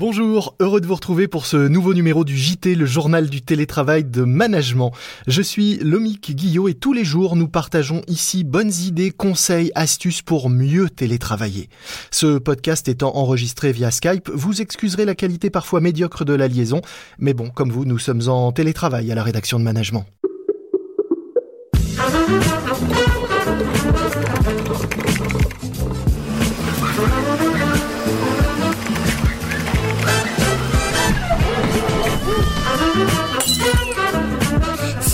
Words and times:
Bonjour, 0.00 0.54
heureux 0.60 0.80
de 0.80 0.86
vous 0.86 0.94
retrouver 0.94 1.26
pour 1.26 1.44
ce 1.44 1.56
nouveau 1.56 1.92
numéro 1.92 2.24
du 2.24 2.36
JT, 2.36 2.76
le 2.76 2.86
journal 2.86 3.28
du 3.28 3.42
télétravail 3.42 4.04
de 4.04 4.22
management. 4.22 4.92
Je 5.26 5.42
suis 5.42 5.78
Lomique 5.78 6.36
Guillot 6.36 6.68
et 6.68 6.74
tous 6.74 6.92
les 6.92 7.04
jours 7.04 7.34
nous 7.34 7.48
partageons 7.48 8.02
ici 8.06 8.44
bonnes 8.44 8.70
idées, 8.70 9.10
conseils, 9.10 9.72
astuces 9.74 10.22
pour 10.22 10.50
mieux 10.50 10.88
télétravailler. 10.88 11.68
Ce 12.12 12.38
podcast 12.38 12.86
étant 12.86 13.16
enregistré 13.16 13.72
via 13.72 13.90
Skype, 13.90 14.30
vous 14.32 14.62
excuserez 14.62 15.04
la 15.04 15.16
qualité 15.16 15.50
parfois 15.50 15.80
médiocre 15.80 16.24
de 16.24 16.32
la 16.32 16.46
liaison, 16.46 16.80
mais 17.18 17.34
bon, 17.34 17.48
comme 17.50 17.72
vous, 17.72 17.84
nous 17.84 17.98
sommes 17.98 18.22
en 18.28 18.52
télétravail 18.52 19.10
à 19.10 19.16
la 19.16 19.24
rédaction 19.24 19.58
de 19.58 19.64
management. 19.64 20.06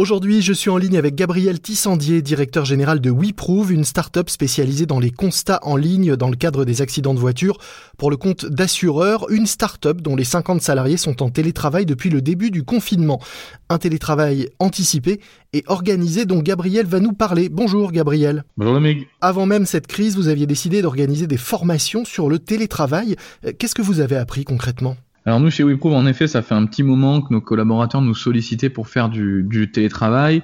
Aujourd'hui, 0.00 0.40
je 0.40 0.54
suis 0.54 0.70
en 0.70 0.78
ligne 0.78 0.96
avec 0.96 1.14
Gabriel 1.14 1.60
Tissandier, 1.60 2.22
directeur 2.22 2.64
général 2.64 3.00
de 3.00 3.10
WeProve, 3.10 3.70
une 3.70 3.84
start-up 3.84 4.30
spécialisée 4.30 4.86
dans 4.86 4.98
les 4.98 5.10
constats 5.10 5.60
en 5.60 5.76
ligne 5.76 6.16
dans 6.16 6.30
le 6.30 6.36
cadre 6.36 6.64
des 6.64 6.80
accidents 6.80 7.12
de 7.12 7.18
voiture 7.18 7.58
pour 7.98 8.10
le 8.10 8.16
compte 8.16 8.46
d'assureurs, 8.46 9.30
une 9.30 9.44
start-up 9.44 10.00
dont 10.00 10.16
les 10.16 10.24
50 10.24 10.62
salariés 10.62 10.96
sont 10.96 11.22
en 11.22 11.28
télétravail 11.28 11.84
depuis 11.84 12.08
le 12.08 12.22
début 12.22 12.50
du 12.50 12.62
confinement. 12.62 13.20
Un 13.68 13.76
télétravail 13.76 14.48
anticipé 14.58 15.20
et 15.52 15.64
organisé 15.66 16.24
dont 16.24 16.40
Gabriel 16.40 16.86
va 16.86 17.00
nous 17.00 17.12
parler. 17.12 17.50
Bonjour 17.50 17.92
Gabriel. 17.92 18.44
Bonjour 18.56 18.72
Dominique. 18.72 19.06
Avant 19.20 19.44
même 19.44 19.66
cette 19.66 19.86
crise, 19.86 20.16
vous 20.16 20.28
aviez 20.28 20.46
décidé 20.46 20.80
d'organiser 20.80 21.26
des 21.26 21.36
formations 21.36 22.06
sur 22.06 22.30
le 22.30 22.38
télétravail. 22.38 23.16
Qu'est-ce 23.58 23.74
que 23.74 23.82
vous 23.82 24.00
avez 24.00 24.16
appris 24.16 24.44
concrètement? 24.44 24.96
Alors 25.30 25.38
nous 25.38 25.52
chez 25.52 25.62
WeProve, 25.62 25.92
en 25.92 26.06
effet, 26.06 26.26
ça 26.26 26.42
fait 26.42 26.56
un 26.56 26.66
petit 26.66 26.82
moment 26.82 27.20
que 27.20 27.32
nos 27.32 27.40
collaborateurs 27.40 28.02
nous 28.02 28.16
sollicitaient 28.16 28.68
pour 28.68 28.88
faire 28.88 29.08
du, 29.08 29.70
télétravail. 29.72 30.42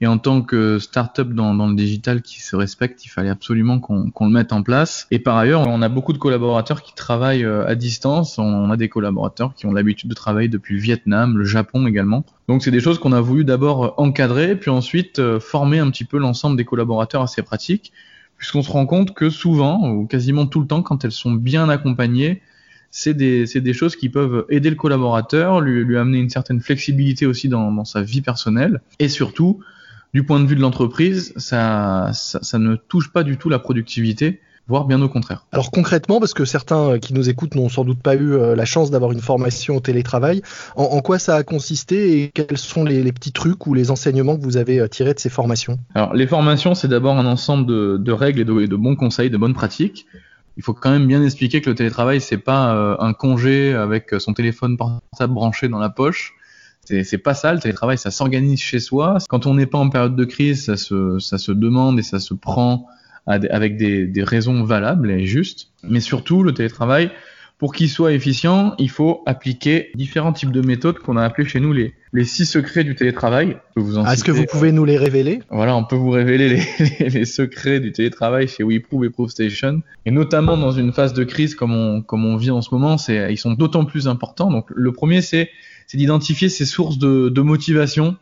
Et 0.00 0.08
en 0.08 0.18
tant 0.18 0.42
que 0.42 0.80
start-up 0.80 1.28
dans, 1.28 1.54
le 1.54 1.76
digital 1.76 2.20
qui 2.20 2.42
se 2.42 2.56
respecte, 2.56 3.04
il 3.04 3.10
fallait 3.10 3.28
absolument 3.28 3.78
qu'on 3.78 4.26
le 4.26 4.32
mette 4.32 4.52
en 4.52 4.64
place. 4.64 5.06
Et 5.12 5.20
par 5.20 5.36
ailleurs, 5.36 5.68
on 5.68 5.80
a 5.82 5.88
beaucoup 5.88 6.12
de 6.12 6.18
collaborateurs 6.18 6.82
qui 6.82 6.96
travaillent 6.96 7.44
euh, 7.44 7.64
à 7.68 7.76
distance. 7.76 8.36
On 8.36 8.72
a 8.72 8.76
des 8.76 8.88
collaborateurs 8.88 9.54
qui 9.54 9.66
ont 9.66 9.72
l'habitude 9.72 10.10
de 10.10 10.14
travailler 10.14 10.48
depuis 10.48 10.74
le 10.74 10.80
Vietnam, 10.80 11.38
le 11.38 11.44
Japon 11.44 11.86
également. 11.86 12.24
Donc 12.48 12.64
c'est 12.64 12.72
des 12.72 12.80
choses 12.80 12.98
qu'on 12.98 13.12
a 13.12 13.20
voulu 13.20 13.44
d'abord 13.44 13.94
encadrer, 13.98 14.56
puis 14.56 14.72
ensuite 14.72 15.20
euh, 15.20 15.38
former 15.38 15.78
un 15.78 15.92
petit 15.92 16.04
peu 16.04 16.18
l'ensemble 16.18 16.56
des 16.56 16.64
collaborateurs 16.64 17.22
à 17.22 17.28
ces 17.28 17.42
pratiques, 17.42 17.92
puisqu'on 18.36 18.62
se 18.62 18.72
rend 18.72 18.86
compte 18.86 19.14
que 19.14 19.30
souvent, 19.30 19.88
ou 19.88 20.08
quasiment 20.08 20.46
tout 20.46 20.60
le 20.60 20.66
temps, 20.66 20.82
quand 20.82 21.04
elles 21.04 21.12
sont 21.12 21.30
bien 21.30 21.68
accompagnées, 21.68 22.42
c'est 22.96 23.12
des, 23.12 23.44
des, 23.44 23.72
choses 23.72 23.96
qui 23.96 24.08
peuvent 24.08 24.46
aider 24.50 24.70
le 24.70 24.76
collaborateur, 24.76 25.60
lui, 25.60 25.84
lui 25.84 25.98
amener 25.98 26.18
une 26.18 26.30
certaine 26.30 26.60
flexibilité 26.60 27.26
aussi 27.26 27.48
dans, 27.48 27.72
dans, 27.72 27.84
sa 27.84 28.02
vie 28.02 28.20
personnelle, 28.20 28.80
et 29.00 29.08
surtout, 29.08 29.58
du 30.14 30.22
point 30.22 30.38
de 30.38 30.46
vue 30.46 30.54
de 30.54 30.60
l'entreprise, 30.60 31.32
ça, 31.36 32.10
ça, 32.12 32.38
ça, 32.40 32.58
ne 32.60 32.76
touche 32.76 33.10
pas 33.10 33.24
du 33.24 33.36
tout 33.36 33.48
la 33.48 33.58
productivité, 33.58 34.40
voire 34.68 34.84
bien 34.84 35.02
au 35.02 35.08
contraire. 35.08 35.44
Alors 35.50 35.72
concrètement, 35.72 36.20
parce 36.20 36.34
que 36.34 36.44
certains 36.44 37.00
qui 37.00 37.14
nous 37.14 37.28
écoutent 37.28 37.56
n'ont 37.56 37.68
sans 37.68 37.84
doute 37.84 38.00
pas 38.00 38.14
eu 38.14 38.34
euh, 38.34 38.54
la 38.54 38.64
chance 38.64 38.92
d'avoir 38.92 39.10
une 39.10 39.20
formation 39.20 39.74
au 39.78 39.80
télétravail, 39.80 40.42
en, 40.76 40.84
en, 40.84 41.00
quoi 41.00 41.18
ça 41.18 41.34
a 41.34 41.42
consisté 41.42 42.22
et 42.22 42.28
quels 42.28 42.56
sont 42.56 42.84
les, 42.84 43.02
les, 43.02 43.12
petits 43.12 43.32
trucs 43.32 43.66
ou 43.66 43.74
les 43.74 43.90
enseignements 43.90 44.36
que 44.36 44.42
vous 44.44 44.56
avez 44.56 44.78
euh, 44.78 44.86
tirés 44.86 45.14
de 45.14 45.18
ces 45.18 45.30
formations? 45.30 45.80
Alors 45.96 46.14
les 46.14 46.28
formations, 46.28 46.76
c'est 46.76 46.86
d'abord 46.88 47.18
un 47.18 47.26
ensemble 47.26 47.66
de, 47.66 47.96
de 48.00 48.12
règles 48.12 48.38
et 48.38 48.44
de, 48.44 48.60
et 48.60 48.68
de 48.68 48.76
bons 48.76 48.94
conseils, 48.94 49.30
de 49.30 49.36
bonnes 49.36 49.52
pratiques 49.52 50.06
il 50.56 50.62
faut 50.62 50.74
quand 50.74 50.90
même 50.90 51.06
bien 51.06 51.22
expliquer 51.24 51.60
que 51.60 51.70
le 51.70 51.76
télétravail 51.76 52.20
c'est 52.20 52.38
pas 52.38 52.74
euh, 52.74 52.96
un 52.98 53.12
congé 53.12 53.72
avec 53.72 54.14
son 54.18 54.34
téléphone 54.34 54.76
portable 54.76 55.34
branché 55.34 55.68
dans 55.68 55.78
la 55.78 55.90
poche. 55.90 56.34
C'est 56.86 57.16
pas 57.18 57.32
ça, 57.32 57.54
le 57.54 57.60
télétravail, 57.60 57.96
ça 57.96 58.10
s'organise 58.10 58.60
chez 58.60 58.78
soi. 58.78 59.16
Quand 59.30 59.46
on 59.46 59.54
n'est 59.54 59.64
pas 59.64 59.78
en 59.78 59.88
période 59.88 60.16
de 60.16 60.24
crise, 60.26 60.66
ça 60.66 60.76
se, 60.76 61.52
demande 61.52 61.98
et 61.98 62.02
ça 62.02 62.20
se 62.20 62.34
prend 62.34 62.86
avec 63.26 63.78
des, 63.78 64.06
des 64.06 64.22
raisons 64.22 64.64
valables 64.64 65.10
et 65.10 65.24
justes. 65.24 65.68
Mais 65.82 66.00
surtout, 66.00 66.42
le 66.42 66.52
télétravail, 66.52 67.10
pour 67.58 67.72
qu'il 67.72 67.88
soit 67.88 68.12
efficient, 68.12 68.74
il 68.78 68.90
faut 68.90 69.22
appliquer 69.26 69.90
différents 69.94 70.32
types 70.32 70.50
de 70.50 70.60
méthodes 70.60 70.98
qu'on 70.98 71.16
a 71.16 71.22
appelées 71.22 71.48
chez 71.48 71.60
nous 71.60 71.72
les, 71.72 71.94
les 72.12 72.24
six 72.24 72.46
secrets 72.46 72.82
du 72.82 72.94
télétravail. 72.94 73.56
Ah, 74.04 74.12
est-ce 74.12 74.24
que 74.24 74.32
vous 74.32 74.44
pouvez 74.44 74.72
nous 74.72 74.84
les 74.84 74.96
révéler? 74.96 75.40
Voilà, 75.50 75.76
on 75.76 75.84
peut 75.84 75.96
vous 75.96 76.10
révéler 76.10 76.48
les, 77.00 77.08
les, 77.08 77.24
secrets 77.24 77.78
du 77.78 77.92
télétravail 77.92 78.48
chez 78.48 78.64
WeProve 78.64 79.04
et 79.04 79.10
ProveStation. 79.10 79.82
Et 80.04 80.10
notamment 80.10 80.56
dans 80.56 80.72
une 80.72 80.92
phase 80.92 81.14
de 81.14 81.22
crise 81.22 81.54
comme 81.54 81.74
on, 81.74 82.02
comme 82.02 82.24
on 82.24 82.36
vit 82.36 82.50
en 82.50 82.60
ce 82.60 82.74
moment, 82.74 82.96
ils 83.08 83.38
sont 83.38 83.52
d'autant 83.52 83.84
plus 83.84 84.08
importants. 84.08 84.50
Donc 84.50 84.66
le 84.74 84.92
premier, 84.92 85.22
c'est, 85.22 85.50
c'est 85.86 85.96
d'identifier 85.96 86.48
ses 86.48 86.66
sources 86.66 86.98
de, 86.98 87.28
de 87.28 87.40
motivation 87.40 88.16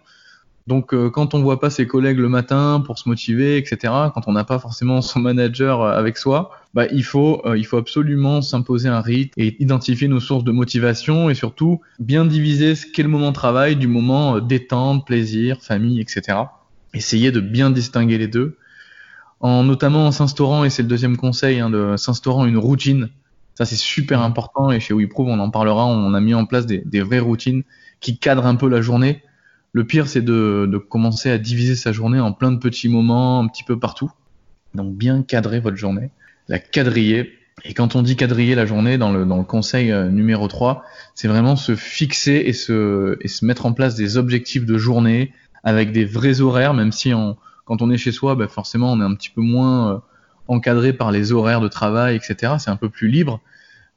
donc 0.66 0.94
euh, 0.94 1.10
quand 1.10 1.34
on 1.34 1.42
voit 1.42 1.58
pas 1.58 1.70
ses 1.70 1.86
collègues 1.86 2.18
le 2.18 2.28
matin 2.28 2.82
pour 2.84 2.98
se 2.98 3.08
motiver, 3.08 3.56
etc., 3.56 3.92
quand 4.14 4.22
on 4.28 4.32
n'a 4.32 4.44
pas 4.44 4.58
forcément 4.58 5.00
son 5.00 5.20
manager 5.20 5.82
euh, 5.82 5.98
avec 5.98 6.16
soi, 6.16 6.50
bah, 6.74 6.86
il 6.92 7.04
faut 7.04 7.42
euh, 7.44 7.58
il 7.58 7.64
faut 7.64 7.78
absolument 7.78 8.42
s'imposer 8.42 8.88
un 8.88 9.00
rythme 9.00 9.32
et 9.40 9.60
identifier 9.60 10.08
nos 10.08 10.20
sources 10.20 10.44
de 10.44 10.52
motivation 10.52 11.30
et 11.30 11.34
surtout 11.34 11.80
bien 11.98 12.24
diviser 12.24 12.74
ce 12.76 12.86
qu'est 12.86 13.02
le 13.02 13.08
moment 13.08 13.32
travail 13.32 13.76
du 13.76 13.88
moment 13.88 14.38
détente, 14.38 15.04
plaisir, 15.06 15.60
famille, 15.60 16.00
etc. 16.00 16.38
Essayer 16.94 17.32
de 17.32 17.40
bien 17.40 17.70
distinguer 17.70 18.18
les 18.18 18.28
deux, 18.28 18.56
en 19.40 19.64
notamment 19.64 20.06
en 20.06 20.12
s'instaurant 20.12 20.64
et 20.64 20.70
c'est 20.70 20.82
le 20.82 20.88
deuxième 20.88 21.16
conseil, 21.16 21.58
hein, 21.58 21.70
de 21.70 21.96
s'instaurant 21.96 22.46
une 22.46 22.58
routine. 22.58 23.08
Ça 23.54 23.64
c'est 23.64 23.76
super 23.76 24.22
important 24.22 24.70
et 24.70 24.78
chez 24.78 24.94
WeProve 24.94 25.28
on 25.28 25.40
en 25.40 25.50
parlera. 25.50 25.86
On 25.86 26.14
a 26.14 26.20
mis 26.20 26.34
en 26.34 26.46
place 26.46 26.66
des, 26.66 26.82
des 26.86 27.00
vraies 27.00 27.18
routines 27.18 27.64
qui 28.00 28.18
cadrent 28.18 28.46
un 28.46 28.54
peu 28.54 28.68
la 28.68 28.80
journée 28.80 29.22
le 29.72 29.84
pire, 29.84 30.06
c'est 30.06 30.22
de, 30.22 30.68
de, 30.70 30.78
commencer 30.78 31.30
à 31.30 31.38
diviser 31.38 31.76
sa 31.76 31.92
journée 31.92 32.20
en 32.20 32.32
plein 32.32 32.52
de 32.52 32.58
petits 32.58 32.88
moments, 32.88 33.40
un 33.40 33.48
petit 33.48 33.64
peu 33.64 33.78
partout. 33.78 34.10
Donc 34.74 34.94
bien 34.94 35.22
cadrer 35.22 35.60
votre 35.60 35.76
journée, 35.76 36.10
la 36.48 36.58
quadriller. 36.58 37.32
Et 37.64 37.74
quand 37.74 37.96
on 37.96 38.02
dit 38.02 38.16
quadriller 38.16 38.54
la 38.54 38.66
journée 38.66 38.98
dans 38.98 39.12
le, 39.12 39.24
conseil 39.44 39.90
euh, 39.90 40.08
numéro 40.08 40.48
3, 40.48 40.84
c'est 41.14 41.28
vraiment 41.28 41.56
se 41.56 41.74
fixer 41.74 42.42
et 42.46 42.52
se, 42.52 43.18
et 43.20 43.44
mettre 43.44 43.66
en 43.66 43.72
place 43.72 43.94
des 43.94 44.16
objectifs 44.16 44.66
de 44.66 44.78
journée 44.78 45.32
avec 45.64 45.92
des 45.92 46.04
vrais 46.04 46.40
horaires, 46.40 46.74
même 46.74 46.92
si 46.92 47.14
on, 47.14 47.36
quand 47.64 47.82
on 47.82 47.90
est 47.90 47.98
chez 47.98 48.12
soi, 48.12 48.34
bah 48.34 48.48
forcément 48.48 48.92
on 48.92 49.00
est 49.00 49.04
un 49.04 49.14
petit 49.14 49.30
peu 49.30 49.42
moins 49.42 49.92
euh, 49.92 49.98
encadré 50.48 50.92
par 50.92 51.12
les 51.12 51.32
horaires 51.32 51.60
de 51.60 51.68
travail, 51.68 52.16
etc. 52.16 52.54
C'est 52.58 52.70
un 52.70 52.76
peu 52.76 52.88
plus 52.88 53.08
libre, 53.08 53.40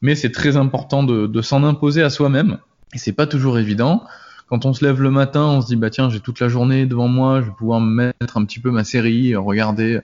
mais 0.02 0.16
c'est 0.16 0.32
très 0.32 0.58
important 0.58 1.04
de, 1.04 1.26
de 1.26 1.42
s'en 1.42 1.64
imposer 1.64 2.04
à 2.04 2.10
soi-même. 2.10 2.60
Et 2.94 2.98
c'est 2.98 3.14
pas 3.14 3.26
toujours 3.26 3.58
évident 3.58 4.04
quand 4.48 4.66
on 4.66 4.74
se 4.74 4.86
lève 4.86 5.02
le 5.02 5.12
matin, 5.12 5.44
on 5.46 5.62
se 5.62 5.68
dit 5.68 5.76
bah 5.76 5.90
tiens, 5.90 6.10
j'ai 6.10 6.20
toute 6.20 6.40
la 6.40 6.48
journée 6.48 6.86
devant 6.86 7.08
moi, 7.08 7.42
je 7.42 7.48
vais 7.48 7.56
pouvoir 7.58 7.80
me 7.82 8.14
mettre 8.20 8.38
un 8.38 8.46
petit 8.46 8.60
peu 8.60 8.72
ma 8.72 8.84
série, 8.84 9.36
regarder 9.36 10.00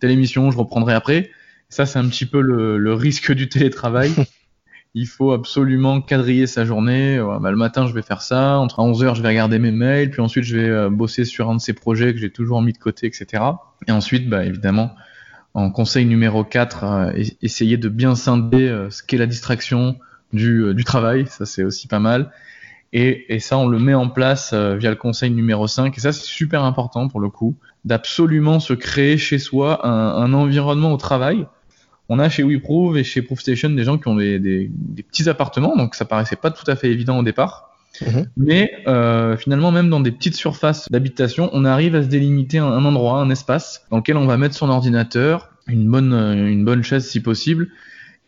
telle 0.00 0.10
émission, 0.10 0.50
je 0.50 0.58
reprendrai 0.58 0.94
après. 0.94 1.30
Ça, 1.68 1.86
c'est 1.86 1.98
un 1.98 2.08
petit 2.08 2.26
peu 2.26 2.40
le, 2.40 2.78
le, 2.78 2.94
risque 2.94 3.32
du 3.32 3.48
télétravail. 3.48 4.12
Il 4.94 5.06
faut 5.06 5.32
absolument 5.32 6.00
quadriller 6.00 6.46
sa 6.46 6.64
journée. 6.64 7.20
Bah, 7.40 7.50
le 7.50 7.56
matin, 7.56 7.86
je 7.86 7.92
vais 7.92 8.02
faire 8.02 8.22
ça. 8.22 8.56
Entre 8.56 8.78
11 8.78 9.04
heures, 9.04 9.14
je 9.14 9.20
vais 9.20 9.28
regarder 9.28 9.58
mes 9.58 9.72
mails. 9.72 10.10
Puis 10.10 10.22
ensuite, 10.22 10.44
je 10.44 10.56
vais 10.56 10.68
euh, 10.68 10.88
bosser 10.88 11.26
sur 11.26 11.50
un 11.50 11.56
de 11.56 11.60
ces 11.60 11.74
projets 11.74 12.14
que 12.14 12.18
j'ai 12.18 12.30
toujours 12.30 12.62
mis 12.62 12.72
de 12.72 12.78
côté, 12.78 13.06
etc. 13.06 13.42
Et 13.86 13.92
ensuite, 13.92 14.28
bah, 14.28 14.44
évidemment, 14.44 14.94
en 15.52 15.70
conseil 15.70 16.06
numéro 16.06 16.44
4, 16.44 16.84
euh, 16.84 17.24
essayer 17.42 17.76
de 17.76 17.90
bien 17.90 18.14
scinder 18.14 18.68
euh, 18.68 18.88
ce 18.88 19.02
qu'est 19.02 19.18
la 19.18 19.26
distraction 19.26 19.98
du, 20.32 20.72
du 20.72 20.84
travail. 20.84 21.26
Ça, 21.26 21.44
c'est 21.44 21.62
aussi 21.62 21.88
pas 21.88 22.00
mal. 22.00 22.30
Et, 22.92 23.34
et, 23.34 23.40
ça, 23.40 23.58
on 23.58 23.66
le 23.66 23.78
met 23.78 23.94
en 23.94 24.08
place 24.08 24.52
euh, 24.52 24.76
via 24.76 24.90
le 24.90 24.96
conseil 24.96 25.30
numéro 25.30 25.66
5. 25.66 25.96
Et 25.96 26.00
ça, 26.00 26.12
c'est 26.12 26.24
super 26.24 26.64
important 26.64 27.08
pour 27.08 27.20
le 27.20 27.28
coup, 27.28 27.56
d'absolument 27.84 28.60
se 28.60 28.72
créer 28.72 29.18
chez 29.18 29.38
soi 29.38 29.86
un, 29.86 30.22
un, 30.22 30.32
environnement 30.32 30.92
au 30.92 30.96
travail. 30.96 31.46
On 32.08 32.18
a 32.18 32.28
chez 32.28 32.44
WeProve 32.44 32.96
et 32.98 33.04
chez 33.04 33.22
ProofStation 33.22 33.70
des 33.70 33.84
gens 33.84 33.98
qui 33.98 34.08
ont 34.08 34.14
des, 34.14 34.38
des, 34.38 34.70
des, 34.72 35.02
petits 35.02 35.28
appartements, 35.28 35.76
donc 35.76 35.96
ça 35.96 36.04
paraissait 36.04 36.36
pas 36.36 36.52
tout 36.52 36.68
à 36.70 36.76
fait 36.76 36.88
évident 36.90 37.18
au 37.18 37.22
départ. 37.24 37.70
Mmh. 38.00 38.20
Mais 38.36 38.72
euh, 38.86 39.36
finalement, 39.36 39.72
même 39.72 39.90
dans 39.90 40.00
des 40.00 40.12
petites 40.12 40.36
surfaces 40.36 40.88
d'habitation, 40.90 41.50
on 41.52 41.64
arrive 41.64 41.96
à 41.96 42.02
se 42.02 42.06
délimiter 42.06 42.58
un, 42.58 42.66
un, 42.66 42.84
endroit, 42.84 43.18
un 43.18 43.30
espace 43.30 43.84
dans 43.90 43.96
lequel 43.96 44.16
on 44.16 44.26
va 44.26 44.36
mettre 44.36 44.54
son 44.54 44.68
ordinateur, 44.68 45.50
une 45.66 45.90
bonne, 45.90 46.12
une 46.12 46.64
bonne 46.64 46.84
chaise 46.84 47.08
si 47.08 47.20
possible, 47.20 47.68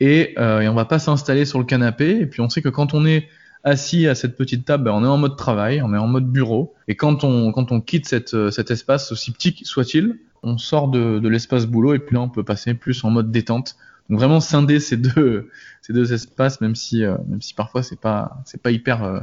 et, 0.01 0.35
euh, 0.39 0.61
et 0.61 0.69
on 0.69 0.75
va 0.75 0.85
pas 0.85 0.99
s'installer 0.99 1.45
sur 1.45 1.59
le 1.59 1.65
canapé. 1.65 2.21
Et 2.21 2.27
puis 2.27 2.41
on 2.41 2.49
sait 2.49 2.63
que 2.63 2.69
quand 2.69 2.95
on 2.95 3.07
est 3.07 3.29
assis 3.65 4.07
à 4.07 4.15
cette 4.15 4.37
petite 4.37 4.65
table, 4.65 4.85
ben, 4.85 4.93
on 4.93 5.05
est 5.05 5.09
en 5.09 5.19
mode 5.19 5.37
travail, 5.37 5.83
on 5.83 5.93
est 5.95 5.99
en 5.99 6.07
mode 6.07 6.31
bureau. 6.31 6.75
Et 6.87 6.97
quand 6.97 7.25
on, 7.25 7.53
quand 7.53 7.73
on 7.73 7.81
quitte 7.81 8.07
cette, 8.07 8.35
euh, 8.35 8.51
cet 8.51 8.71
espace, 8.71 9.13
aussi 9.13 9.33
petit 9.33 9.57
soit-il, 9.65 10.19
on 10.43 10.59
sort 10.59 10.89
de, 10.89 11.19
de 11.19 11.29
l'espace 11.29 11.67
boulot 11.67 11.95
et 11.95 11.99
puis 11.99 12.15
là 12.15 12.21
on 12.21 12.29
peut 12.29 12.45
passer 12.45 12.75
plus 12.75 13.03
en 13.05 13.11
mode 13.11 13.31
détente. 13.31 13.77
Donc 14.09 14.19
vraiment 14.19 14.41
scinder 14.41 14.81
ces 14.81 14.97
deux, 14.97 15.51
ces 15.83 15.93
deux 15.93 16.13
espaces, 16.13 16.61
même 16.61 16.75
si, 16.75 17.05
euh, 17.05 17.17
même 17.29 17.43
si 17.43 17.55
parfois 17.55 17.83
c'est 17.83 18.01
pas, 18.01 18.41
c'est 18.45 18.63
pas 18.63 18.71
hyper, 18.71 19.05
euh, 19.05 19.21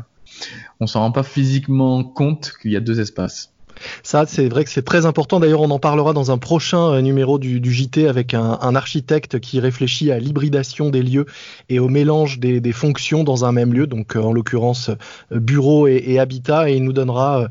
on 0.80 0.88
s'en 0.88 1.02
rend 1.02 1.12
pas 1.12 1.24
physiquement 1.24 2.04
compte 2.04 2.54
qu'il 2.62 2.72
y 2.72 2.76
a 2.76 2.82
deux 2.82 3.00
espaces. 3.00 3.55
Ça, 4.04 4.26
c'est 4.28 4.48
vrai 4.48 4.64
que 4.64 4.70
c'est 4.70 4.86
très 4.86 5.06
important. 5.06 5.40
D'ailleurs, 5.40 5.62
on 5.62 5.72
en 5.72 5.80
parlera 5.80 6.14
dans 6.14 6.32
un 6.32 6.38
prochain 6.38 6.94
euh, 6.94 7.02
numéro 7.02 7.40
du, 7.40 7.62
JT 7.64 8.08
avec 8.08 8.34
un, 8.34 8.76
architecte 8.76 9.40
qui 9.40 9.60
réfléchit 9.60 10.12
à 10.12 10.20
l'hybridation 10.20 10.90
des 10.90 11.02
lieux 11.02 11.26
et 11.70 11.80
au 11.80 11.88
mélange 11.88 12.40
des, 12.40 12.72
fonctions 12.72 13.24
dans 13.24 13.46
un 13.46 13.52
même 13.52 13.74
lieu, 13.74 13.88
donc 13.88 14.16
euh, 14.16 14.22
en 14.22 14.34
l'occurrence 14.34 14.90
euh, 14.90 15.40
bureau 15.40 15.88
et, 15.88 16.20
habitat. 16.20 16.70
Et 16.70 16.76
il 16.76 16.84
nous 16.84 16.94
donnera 16.94 17.48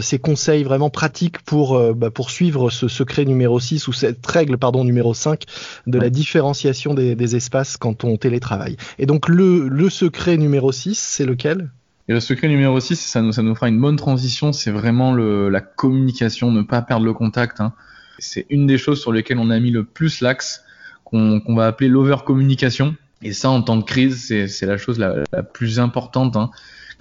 ses 0.00 0.18
conseils 0.18 0.64
vraiment 0.64 0.90
pratiques 0.90 1.40
pour, 1.42 1.78
bah, 1.94 2.10
suivre 2.28 2.70
ce 2.70 2.88
secret 2.88 3.24
numéro 3.24 3.58
6 3.58 3.88
ou 3.88 3.92
cette 3.92 4.26
règle 4.26 4.58
pardon, 4.58 4.84
numéro 4.84 5.14
5 5.14 5.44
de 5.86 5.98
la 5.98 6.10
différenciation 6.10 6.94
des, 6.94 7.36
espaces 7.36 7.76
quand 7.76 8.04
on 8.04 8.16
télétravaille. 8.16 8.76
Et 8.98 9.06
donc, 9.06 9.28
le, 9.28 9.68
le 9.68 9.90
secret 9.90 10.36
numéro 10.36 10.72
6, 10.72 10.98
c'est 10.98 11.26
lequel? 11.26 11.70
Et 12.08 12.12
le 12.14 12.20
secret 12.20 12.48
numéro 12.48 12.80
6, 12.80 12.96
ça 12.96 13.20
nous, 13.20 13.32
ça 13.32 13.42
nous 13.42 13.54
fera 13.54 13.68
une 13.68 13.80
bonne 13.80 13.96
transition, 13.96 14.54
c'est 14.54 14.70
vraiment 14.70 15.14
la 15.14 15.60
communication, 15.60 16.50
ne 16.50 16.62
pas 16.62 16.80
perdre 16.80 17.04
le 17.04 17.12
contact. 17.12 17.60
Hein. 17.60 17.74
C'est 18.18 18.46
une 18.48 18.66
des 18.66 18.78
choses 18.78 19.00
sur 19.00 19.12
lesquelles 19.12 19.38
on 19.38 19.50
a 19.50 19.60
mis 19.60 19.70
le 19.70 19.84
plus 19.84 20.22
l'axe, 20.22 20.64
qu'on 21.04 21.42
va 21.54 21.66
appeler 21.66 21.88
l'over-communication. 21.88 22.96
Et 23.22 23.32
ça, 23.32 23.50
en 23.50 23.62
temps 23.62 23.76
de 23.76 23.82
crise, 23.82 24.26
c'est 24.26 24.66
la 24.66 24.78
chose 24.78 24.98
la, 24.98 25.16
la 25.32 25.42
plus 25.42 25.80
importante. 25.80 26.36
Hein. 26.36 26.50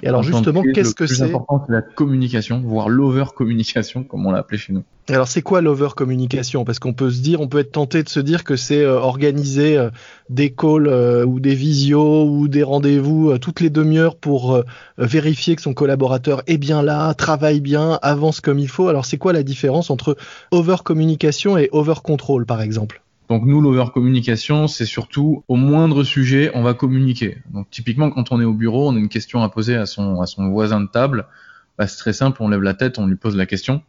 Et 0.04 0.08
alors 0.08 0.22
justement, 0.22 0.62
qu'est-ce 0.62 0.94
que 0.94 1.08
c'est 1.08 1.14
Le 1.14 1.20
plus 1.20 1.36
important, 1.36 1.64
c'est 1.66 1.74
la 1.74 1.82
communication, 1.82 2.62
voire 2.64 2.88
l'over-communication, 2.88 4.04
comme 4.04 4.26
on 4.28 4.32
l'a 4.32 4.40
appelé 4.40 4.60
chez 4.60 4.74
nous. 4.74 4.84
Alors 5.10 5.28
c'est 5.28 5.42
quoi 5.42 5.62
l'over-communication? 5.62 6.66
Parce 6.66 6.78
qu'on 6.78 6.94
peut 6.94 7.10
se 7.10 7.22
dire, 7.22 7.42
on 7.42 7.48
peut 7.48 7.60
être 7.60 7.72
tenté 7.72 8.04
de 8.04 8.10
se 8.10 8.20
dire 8.20 8.44
que 8.44 8.56
c'est 8.56 8.84
euh, 8.84 9.00
organiser 9.00 9.78
euh, 9.78 9.90
des 10.30 10.52
calls 10.52 10.88
euh, 10.88 11.26
ou 11.26 11.40
des 11.40 11.56
visios 11.56 12.26
ou 12.26 12.48
des 12.48 12.62
rendez-vous 12.62 13.38
toutes 13.40 13.60
les 13.60 13.70
demi-heures 13.70 14.18
pour 14.18 14.62
vérifier 14.98 15.56
que 15.56 15.62
son 15.62 15.74
collaborateur 15.74 16.44
est 16.46 16.58
bien 16.58 16.84
là, 16.84 17.14
travaille 17.14 17.62
bien, 17.62 17.98
avance 18.02 18.42
comme 18.42 18.60
il 18.60 18.68
faut. 18.68 18.90
Alors 18.90 19.06
c'est 19.06 19.18
quoi 19.18 19.34
la 19.34 19.44
différence 19.44 19.90
entre 19.90 20.16
over-communication 20.52 21.58
et 21.58 21.70
over-control 21.72 22.46
par 22.46 22.62
exemple? 22.62 23.02
Donc 23.30 23.44
nous, 23.46 23.60
l'over-communication, 23.60 24.68
c'est 24.68 24.86
surtout 24.86 25.44
au 25.48 25.56
moindre 25.56 26.04
sujet, 26.04 26.50
on 26.54 26.62
va 26.64 26.74
communiquer. 26.74 27.38
Donc 27.52 27.70
typiquement, 27.70 28.10
quand 28.10 28.32
on 28.32 28.40
est 28.40 28.46
au 28.46 28.54
bureau, 28.54 28.90
on 28.90 28.96
a 28.96 29.00
une 29.00 29.10
question 29.10 29.44
à 29.44 29.50
poser 29.50 29.76
à 29.76 29.86
son, 29.86 30.22
à 30.22 30.26
son 30.26 30.50
voisin 30.50 30.80
de 30.80 30.88
table. 30.88 31.28
Bah, 31.78 31.88
c'est 31.88 31.98
très 31.98 32.14
simple, 32.14 32.42
on 32.42 32.48
lève 32.48 32.62
la 32.62 32.74
tête, 32.74 33.00
on 33.00 33.06
lui 33.06 33.18
pose 33.18 33.36
la 33.36 33.46
question. 33.46 33.82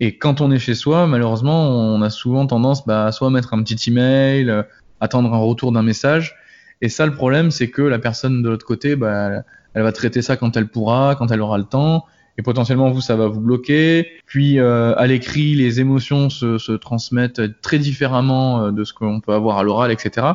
Et 0.00 0.18
quand 0.18 0.40
on 0.40 0.50
est 0.50 0.58
chez 0.58 0.74
soi, 0.74 1.06
malheureusement, 1.06 1.70
on 1.70 2.02
a 2.02 2.10
souvent 2.10 2.46
tendance 2.46 2.84
bah, 2.86 3.12
soit 3.12 3.28
à 3.28 3.30
mettre 3.30 3.54
un 3.54 3.62
petit 3.62 3.90
email, 3.90 4.50
euh, 4.50 4.62
attendre 5.00 5.32
un 5.32 5.38
retour 5.38 5.70
d'un 5.72 5.82
message. 5.82 6.34
Et 6.82 6.88
ça, 6.88 7.06
le 7.06 7.14
problème, 7.14 7.50
c'est 7.50 7.70
que 7.70 7.82
la 7.82 7.98
personne 7.98 8.42
de 8.42 8.48
l'autre 8.48 8.66
côté, 8.66 8.96
bah, 8.96 9.42
elle 9.74 9.82
va 9.82 9.92
traiter 9.92 10.22
ça 10.22 10.36
quand 10.36 10.56
elle 10.56 10.68
pourra, 10.68 11.14
quand 11.16 11.30
elle 11.30 11.40
aura 11.40 11.56
le 11.56 11.64
temps 11.64 12.04
et 12.38 12.42
potentiellement 12.42 12.90
vous 12.90 13.00
ça 13.00 13.16
va 13.16 13.28
vous 13.28 13.40
bloquer. 13.40 14.08
Puis 14.26 14.58
euh, 14.58 14.94
à 14.96 15.06
l'écrit, 15.06 15.54
les 15.54 15.80
émotions 15.80 16.30
se, 16.30 16.58
se, 16.58 16.72
transmettent 16.72 17.60
très 17.60 17.78
différemment 17.78 18.62
euh, 18.62 18.70
de 18.70 18.84
ce 18.84 18.92
qu'on 18.92 19.20
peut 19.20 19.32
avoir 19.32 19.58
à 19.58 19.62
l'oral, 19.62 19.90
etc. 19.90 20.26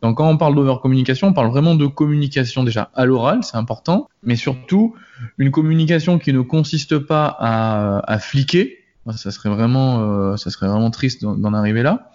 Donc 0.00 0.16
quand 0.16 0.28
on 0.28 0.36
parle 0.36 0.54
d'overcommunication, 0.54 1.28
on 1.28 1.32
parle 1.32 1.50
vraiment 1.50 1.74
de 1.74 1.86
communication 1.86 2.64
déjà 2.64 2.90
à 2.94 3.04
l'oral, 3.04 3.44
c'est 3.44 3.56
important, 3.56 4.08
mais 4.24 4.36
surtout 4.36 4.94
une 5.38 5.50
communication 5.50 6.18
qui 6.18 6.32
ne 6.32 6.40
consiste 6.40 6.98
pas 6.98 7.36
à, 7.38 8.12
à 8.12 8.18
fliquer. 8.18 8.78
Ça 9.16 9.30
serait 9.30 9.48
vraiment, 9.48 10.00
euh, 10.00 10.36
ça 10.36 10.50
serait 10.50 10.68
vraiment 10.68 10.90
triste 10.90 11.22
d'en 11.22 11.54
arriver 11.54 11.82
là. 11.82 12.10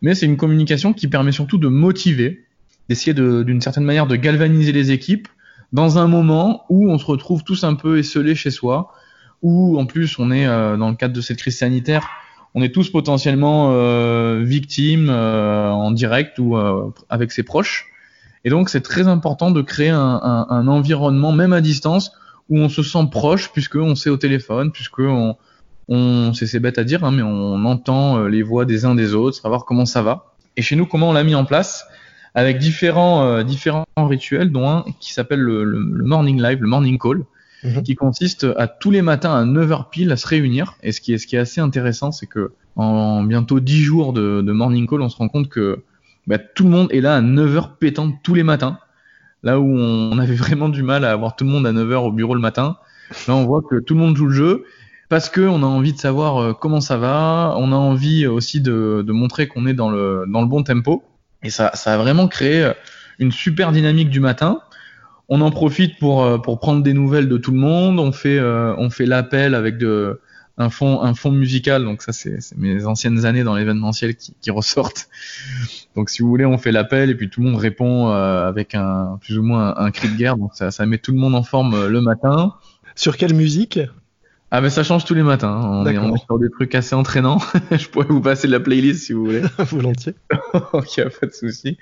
Mais 0.00 0.14
c'est 0.14 0.26
une 0.26 0.36
communication 0.36 0.92
qui 0.92 1.08
permet 1.08 1.32
surtout 1.32 1.58
de 1.58 1.68
motiver, 1.68 2.44
d'essayer 2.88 3.14
d'une 3.14 3.60
certaine 3.60 3.84
manière 3.84 4.06
de 4.06 4.16
galvaniser 4.16 4.72
les 4.72 4.90
équipes 4.90 5.28
dans 5.72 5.98
un 5.98 6.06
moment 6.06 6.64
où 6.68 6.90
on 6.90 6.98
se 6.98 7.06
retrouve 7.06 7.44
tous 7.44 7.64
un 7.64 7.74
peu 7.74 7.98
esselés 7.98 8.34
chez 8.34 8.50
soi, 8.50 8.92
où 9.42 9.78
en 9.78 9.86
plus 9.86 10.18
on 10.18 10.30
est 10.30 10.46
euh, 10.46 10.76
dans 10.76 10.90
le 10.90 10.96
cadre 10.96 11.14
de 11.14 11.20
cette 11.20 11.38
crise 11.38 11.58
sanitaire, 11.58 12.08
on 12.54 12.62
est 12.62 12.72
tous 12.72 12.90
potentiellement 12.90 13.70
euh, 13.72 14.42
victimes 14.44 15.08
euh, 15.10 15.70
en 15.70 15.90
direct 15.90 16.38
ou 16.38 16.56
avec 17.08 17.32
ses 17.32 17.42
proches. 17.42 17.86
Et 18.44 18.50
donc 18.50 18.68
c'est 18.68 18.82
très 18.82 19.08
important 19.08 19.50
de 19.50 19.62
créer 19.62 19.88
un, 19.88 20.20
un, 20.22 20.46
un, 20.50 20.68
environnement, 20.68 21.32
même 21.32 21.52
à 21.52 21.60
distance, 21.60 22.12
où 22.50 22.58
on 22.58 22.68
se 22.68 22.82
sent 22.82 23.06
proche, 23.10 23.52
puisqu'on 23.52 23.94
sait 23.94 24.10
au 24.10 24.16
téléphone, 24.16 24.72
puisque 24.72 24.98
on, 24.98 25.36
c'est 26.34 26.58
bête 26.58 26.78
à 26.78 26.84
dire, 26.84 27.04
hein, 27.04 27.12
mais 27.12 27.22
on 27.22 27.64
entend 27.64 28.26
les 28.26 28.42
voix 28.42 28.64
des 28.64 28.84
uns 28.84 28.94
des 28.94 29.14
autres, 29.14 29.36
savoir 29.40 29.64
comment 29.64 29.86
ça 29.86 30.02
va. 30.02 30.34
Et 30.56 30.62
chez 30.62 30.76
nous, 30.76 30.86
comment 30.86 31.10
on 31.10 31.12
l'a 31.12 31.24
mis 31.24 31.34
en 31.34 31.44
place? 31.44 31.86
Avec 32.34 32.58
différents, 32.58 33.24
euh, 33.24 33.42
différents 33.42 33.84
rituels, 33.96 34.50
dont 34.50 34.68
un 34.68 34.84
qui 35.00 35.12
s'appelle 35.12 35.40
le, 35.40 35.64
le, 35.64 36.04
morning 36.04 36.40
live, 36.40 36.62
le 36.62 36.68
morning 36.68 36.98
call, 36.98 37.24
mhm. 37.62 37.82
qui 37.82 37.94
consiste 37.94 38.46
à 38.56 38.66
tous 38.66 38.90
les 38.90 39.02
matins 39.02 39.34
à 39.34 39.44
9h 39.44 39.90
pile 39.90 40.12
à 40.12 40.16
se 40.16 40.26
réunir. 40.26 40.76
Et 40.82 40.92
ce 40.92 41.00
qui 41.00 41.12
est, 41.12 41.18
ce 41.18 41.26
qui 41.26 41.36
est 41.36 41.40
assez 41.40 41.60
intéressant, 41.60 42.12
c'est 42.12 42.26
que 42.26 42.52
en 42.76 43.22
bientôt 43.22 43.60
10 43.60 43.82
jours 43.82 44.12
de, 44.12 44.40
de, 44.40 44.52
morning 44.52 44.86
call, 44.86 45.02
on 45.02 45.08
se 45.08 45.16
rend 45.16 45.28
compte 45.28 45.48
que 45.48 45.82
bah, 46.26 46.38
tout 46.38 46.64
le 46.64 46.70
monde 46.70 46.88
est 46.90 47.00
là 47.00 47.16
à 47.16 47.20
9h 47.20 47.76
pétant 47.78 48.10
tous 48.22 48.34
les 48.34 48.42
matins. 48.42 48.78
Là 49.42 49.58
où 49.60 49.66
on, 49.66 50.18
avait 50.18 50.34
vraiment 50.34 50.68
du 50.68 50.82
mal 50.82 51.04
à 51.04 51.10
avoir 51.10 51.36
tout 51.36 51.44
le 51.44 51.50
monde 51.50 51.66
à 51.66 51.72
9h 51.72 51.96
au 51.96 52.12
bureau 52.12 52.34
le 52.34 52.40
matin, 52.40 52.76
là 53.26 53.34
on 53.34 53.44
voit 53.44 53.60
que 53.62 53.80
tout 53.80 53.94
le 53.94 54.00
monde 54.00 54.16
joue 54.16 54.26
le 54.26 54.34
jeu 54.34 54.64
parce 55.08 55.28
que 55.28 55.40
on 55.40 55.62
a 55.62 55.66
envie 55.66 55.92
de 55.92 55.98
savoir 55.98 56.38
euh, 56.38 56.52
comment 56.54 56.80
ça 56.80 56.96
va, 56.96 57.54
on 57.58 57.72
a 57.72 57.76
envie 57.76 58.26
aussi 58.26 58.60
de, 58.60 59.02
de 59.06 59.12
montrer 59.12 59.48
qu'on 59.48 59.66
est 59.66 59.74
dans 59.74 59.90
le, 59.90 60.24
dans 60.28 60.40
le 60.40 60.46
bon 60.46 60.62
tempo. 60.62 61.02
Et 61.42 61.50
ça, 61.50 61.70
ça 61.74 61.94
a 61.94 61.96
vraiment 61.96 62.28
créé 62.28 62.64
euh, 62.64 62.72
une 63.18 63.32
super 63.32 63.72
dynamique 63.72 64.10
du 64.10 64.20
matin. 64.20 64.60
On 65.28 65.40
en 65.40 65.50
profite 65.50 65.98
pour, 65.98 66.24
euh, 66.24 66.38
pour 66.38 66.58
prendre 66.60 66.82
des 66.82 66.92
nouvelles 66.92 67.28
de 67.28 67.36
tout 67.36 67.52
le 67.52 67.58
monde. 67.58 67.98
On 67.98 68.12
fait, 68.12 68.38
euh, 68.38 68.74
on 68.78 68.90
fait 68.90 69.06
l'appel 69.06 69.54
avec 69.54 69.78
de, 69.78 70.20
un 70.58 70.70
fond, 70.70 71.02
un 71.02 71.14
fond 71.14 71.30
musical. 71.30 71.84
Donc 71.84 72.02
ça, 72.02 72.12
c'est 72.12 72.38
mes 72.56 72.84
anciennes 72.84 73.24
années 73.24 73.44
dans 73.44 73.54
l'événementiel 73.54 74.14
qui, 74.14 74.34
qui, 74.40 74.50
ressortent. 74.50 75.08
Donc 75.96 76.10
si 76.10 76.22
vous 76.22 76.28
voulez, 76.28 76.44
on 76.44 76.58
fait 76.58 76.72
l'appel 76.72 77.10
et 77.10 77.14
puis 77.14 77.30
tout 77.30 77.40
le 77.40 77.48
monde 77.50 77.60
répond 77.60 78.10
avec 78.10 78.74
un 78.74 79.18
plus 79.20 79.38
ou 79.38 79.42
moins 79.42 79.74
un, 79.76 79.86
un, 79.86 79.90
cri 79.90 80.08
de 80.08 80.16
guerre. 80.16 80.36
Donc 80.36 80.52
ça, 80.54 80.70
ça 80.70 80.86
met 80.86 80.98
tout 80.98 81.12
le 81.12 81.18
monde 81.18 81.34
en 81.34 81.42
forme 81.42 81.86
le 81.86 82.00
matin. 82.00 82.54
Sur 82.94 83.16
quelle 83.16 83.34
musique? 83.34 83.78
Ah 84.54 84.60
ben 84.60 84.68
ça 84.68 84.82
change 84.82 85.06
tous 85.06 85.14
les 85.14 85.22
matins. 85.22 85.48
Hein. 85.48 85.82
On, 85.82 85.86
est, 85.86 85.96
on 85.96 86.14
sur 86.14 86.38
des 86.38 86.50
trucs 86.50 86.74
assez 86.74 86.94
entraînants. 86.94 87.38
je 87.70 87.88
pourrais 87.88 88.04
vous 88.10 88.20
passer 88.20 88.46
la 88.48 88.60
playlist 88.60 89.04
si 89.04 89.14
vous 89.14 89.24
voulez. 89.24 89.40
Volontiers. 89.58 90.14
ok, 90.74 91.08
pas 91.20 91.26
de 91.26 91.32
souci. 91.32 91.78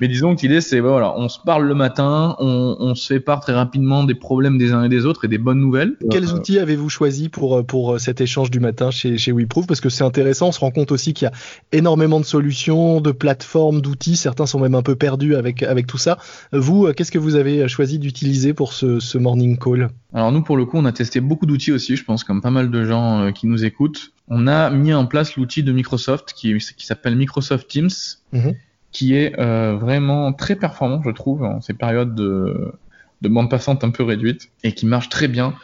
Mais 0.00 0.08
disons 0.08 0.34
que 0.34 0.42
l'idée 0.42 0.60
c'est 0.60 0.80
voilà, 0.80 1.16
on 1.16 1.28
se 1.28 1.38
parle 1.38 1.68
le 1.68 1.74
matin, 1.76 2.34
on, 2.40 2.76
on, 2.80 2.96
se 2.96 3.06
fait 3.14 3.20
part 3.20 3.38
très 3.38 3.52
rapidement 3.52 4.02
des 4.02 4.16
problèmes 4.16 4.58
des 4.58 4.72
uns 4.72 4.82
et 4.82 4.88
des 4.88 5.06
autres 5.06 5.26
et 5.26 5.28
des 5.28 5.38
bonnes 5.38 5.60
nouvelles. 5.60 5.94
Quels 6.10 6.32
outils 6.34 6.58
avez-vous 6.58 6.88
choisi 6.88 7.28
pour 7.28 7.64
pour 7.64 8.00
cet 8.00 8.20
échange 8.20 8.50
du 8.50 8.58
matin 8.58 8.90
chez 8.90 9.16
chez 9.16 9.30
WeProof? 9.30 9.68
Parce 9.68 9.80
que 9.80 9.88
c'est 9.88 10.02
intéressant. 10.02 10.48
On 10.48 10.52
se 10.52 10.58
rend 10.58 10.72
compte 10.72 10.90
aussi 10.90 11.14
qu'il 11.14 11.26
y 11.26 11.28
a 11.28 11.32
énormément 11.70 12.18
de 12.18 12.24
solutions, 12.24 13.00
de 13.00 13.12
plateformes, 13.12 13.80
d'outils. 13.80 14.16
Certains 14.16 14.46
sont 14.46 14.58
même 14.58 14.74
un 14.74 14.82
peu 14.82 14.96
perdus 14.96 15.36
avec 15.36 15.62
avec 15.62 15.86
tout 15.86 15.98
ça. 15.98 16.18
Vous, 16.52 16.92
qu'est-ce 16.92 17.12
que 17.12 17.20
vous 17.20 17.36
avez 17.36 17.68
choisi 17.68 18.00
d'utiliser 18.00 18.52
pour 18.52 18.72
ce, 18.72 18.98
ce 18.98 19.16
morning 19.16 19.56
call? 19.56 19.90
Alors 20.12 20.32
nous, 20.32 20.42
pour 20.42 20.56
le 20.56 20.64
coup, 20.64 20.76
on 20.76 20.84
a 20.86 20.92
testé 20.92 21.20
beaucoup 21.20 21.46
d'outils 21.46 21.70
aussi 21.70 21.99
je 22.00 22.04
pense, 22.04 22.24
comme 22.24 22.40
pas 22.40 22.50
mal 22.50 22.70
de 22.70 22.84
gens 22.84 23.20
euh, 23.20 23.30
qui 23.30 23.46
nous 23.46 23.64
écoutent, 23.64 24.12
on 24.28 24.46
a 24.46 24.70
mis 24.70 24.92
en 24.92 25.06
place 25.06 25.36
l'outil 25.36 25.62
de 25.62 25.72
Microsoft 25.72 26.32
qui, 26.34 26.56
qui 26.76 26.86
s'appelle 26.86 27.14
Microsoft 27.14 27.68
Teams, 27.68 27.90
mhm. 28.32 28.54
qui 28.90 29.14
est 29.14 29.38
euh, 29.38 29.76
vraiment 29.76 30.32
très 30.32 30.56
performant, 30.56 31.02
je 31.04 31.10
trouve, 31.10 31.44
en 31.44 31.60
ces 31.60 31.74
périodes 31.74 32.14
de, 32.14 32.72
de 33.20 33.28
bande 33.28 33.50
passante 33.50 33.84
un 33.84 33.90
peu 33.90 34.02
réduite, 34.02 34.50
et 34.64 34.72
qui 34.72 34.86
marche 34.86 35.08
très 35.08 35.28
bien, 35.28 35.54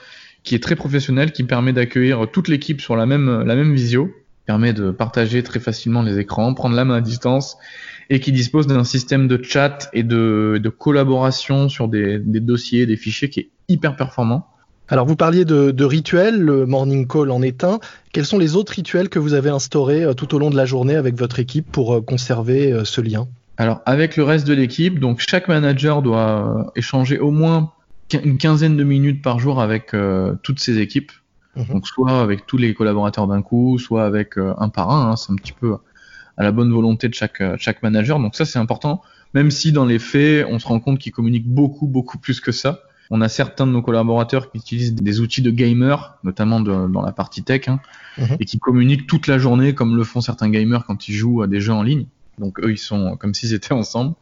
qui 0.45 0.55
est 0.55 0.63
très 0.63 0.77
professionnel, 0.77 1.33
qui 1.33 1.43
permet 1.43 1.73
d'accueillir 1.73 2.27
toute 2.31 2.49
l'équipe 2.49 2.81
sur 2.81 2.97
la 2.97 3.07
même, 3.07 3.43
la 3.43 3.57
même 3.57 3.73
visio, 3.73 4.15
permet 4.45 4.73
de 4.73 4.91
partager 4.91 5.43
très 5.43 5.59
facilement 5.59 6.03
les 6.03 6.19
écrans, 6.19 6.55
prendre 6.55 6.77
la 6.77 6.85
main 6.85 6.95
à 6.97 7.01
distance, 7.01 7.57
et 8.11 8.21
qui 8.21 8.31
dispose 8.31 8.67
d'un 8.67 8.85
système 8.85 9.27
de 9.27 9.43
chat 9.43 9.89
et 9.93 10.03
de, 10.03 10.61
de 10.63 10.69
collaboration 10.69 11.69
sur 11.69 11.89
des, 11.89 12.19
des 12.19 12.41
dossiers, 12.41 12.87
des 12.87 12.97
fichiers 12.97 13.29
qui 13.31 13.41
est 13.41 13.51
hyper 13.69 13.97
performant. 13.97 14.47
Alors 14.89 15.07
vous 15.07 15.17
parliez 15.17 15.45
de, 15.45 15.73
de, 15.73 15.85
rituels, 15.85 16.41
le 16.41 16.65
morning 16.65 17.09
call 17.09 17.31
en 17.33 17.43
est 17.43 17.65
un. 17.65 17.81
Quels 18.13 18.25
sont 18.25 18.39
les 18.39 18.55
autres 18.55 18.73
rituels 18.73 19.09
que 19.09 19.19
vous 19.19 19.35
avez 19.35 19.51
instaurés 19.51 20.05
euh, 20.05 20.15
tout 20.15 20.35
au 20.35 20.39
long 20.39 20.49
de 20.49 20.57
la 20.57 20.65
journée 20.65 20.95
avec 20.95 21.17
votre 21.17 21.41
équipe 21.41 21.71
pour 21.73 21.95
euh, 21.95 22.01
conserver 22.01 22.73
euh, 22.73 22.85
ce 22.85 23.01
lien? 23.01 23.27
Alors 23.57 23.81
avec 23.85 24.17
le 24.17 24.23
reste 24.23 24.47
de 24.47 24.55
l'équipe, 24.55 25.01
donc 25.01 25.21
chaque 25.27 25.49
manager 25.49 26.03
doit 26.03 26.73
échanger 26.77 27.19
au 27.19 27.33
moins 27.33 27.73
une 28.13 28.39
quinzaine 28.39 28.77
de 28.77 28.85
minutes 28.85 29.23
par 29.23 29.41
jour 29.41 29.61
avec 29.61 29.93
toutes 30.43 30.61
ses 30.61 30.79
équipes. 30.79 31.11
Mhm. 31.57 31.65
Donc 31.73 31.89
soit 31.89 32.21
avec 32.21 32.47
tous 32.47 32.59
les 32.59 32.75
collaborateurs 32.75 33.27
d'un 33.27 33.41
coup, 33.41 33.79
soit 33.79 34.05
avec 34.05 34.37
un 34.37 34.69
par 34.69 34.91
un. 34.91 35.11
Hein, 35.11 35.17
c'est 35.17 35.33
un 35.33 35.37
petit 35.37 35.55
peu 35.55 35.75
à 36.37 36.43
la 36.43 36.53
bonne 36.53 36.71
volonté 36.71 37.09
de 37.09 37.15
chaque, 37.15 37.43
chaque 37.59 37.83
manager. 37.83 38.21
Donc 38.21 38.37
ça 38.37 38.45
c'est 38.45 38.59
important. 38.59 39.01
Même 39.33 39.51
si 39.51 39.73
dans 39.73 39.87
les 39.87 39.99
faits, 39.99 40.47
on 40.51 40.59
se 40.59 40.69
rend 40.69 40.79
compte 40.79 40.99
qu'ils 40.99 41.13
communiquent 41.13 41.49
beaucoup 41.49 41.87
beaucoup 41.87 42.19
plus 42.19 42.41
que 42.41 42.53
ça. 42.53 42.83
On 43.11 43.21
a 43.21 43.29
certains 43.29 43.67
de 43.67 43.73
nos 43.73 43.83
collaborateurs 43.83 44.51
qui 44.51 44.59
utilisent 44.59 44.95
des 44.95 45.21
outils 45.21 45.43
de 45.43 45.51
gamer, 45.51 46.19
notamment 46.25 46.61
dans 46.61 47.03
la 47.03 47.13
partie 47.13 47.43
tech, 47.43 47.69
hein, 47.69 47.81
mhm. 48.19 48.37
et 48.41 48.45
qui 48.45 48.59
communiquent 48.59 49.07
toute 49.07 49.27
la 49.27 49.39
journée 49.39 49.75
comme 49.75 49.97
le 49.97 50.05
font 50.05 50.21
certains 50.21 50.49
gamers 50.49 50.85
quand 50.87 51.09
ils 51.09 51.15
jouent 51.15 51.43
à 51.43 51.47
des 51.47 51.61
jeux 51.61 51.73
en 51.73 51.83
ligne. 51.83 52.07
Donc 52.39 52.61
eux, 52.61 52.73
ils 52.73 52.79
sont 52.79 53.17
comme 53.17 53.35
s'ils 53.35 53.55
étaient 53.55 53.73
ensemble. 53.75 54.15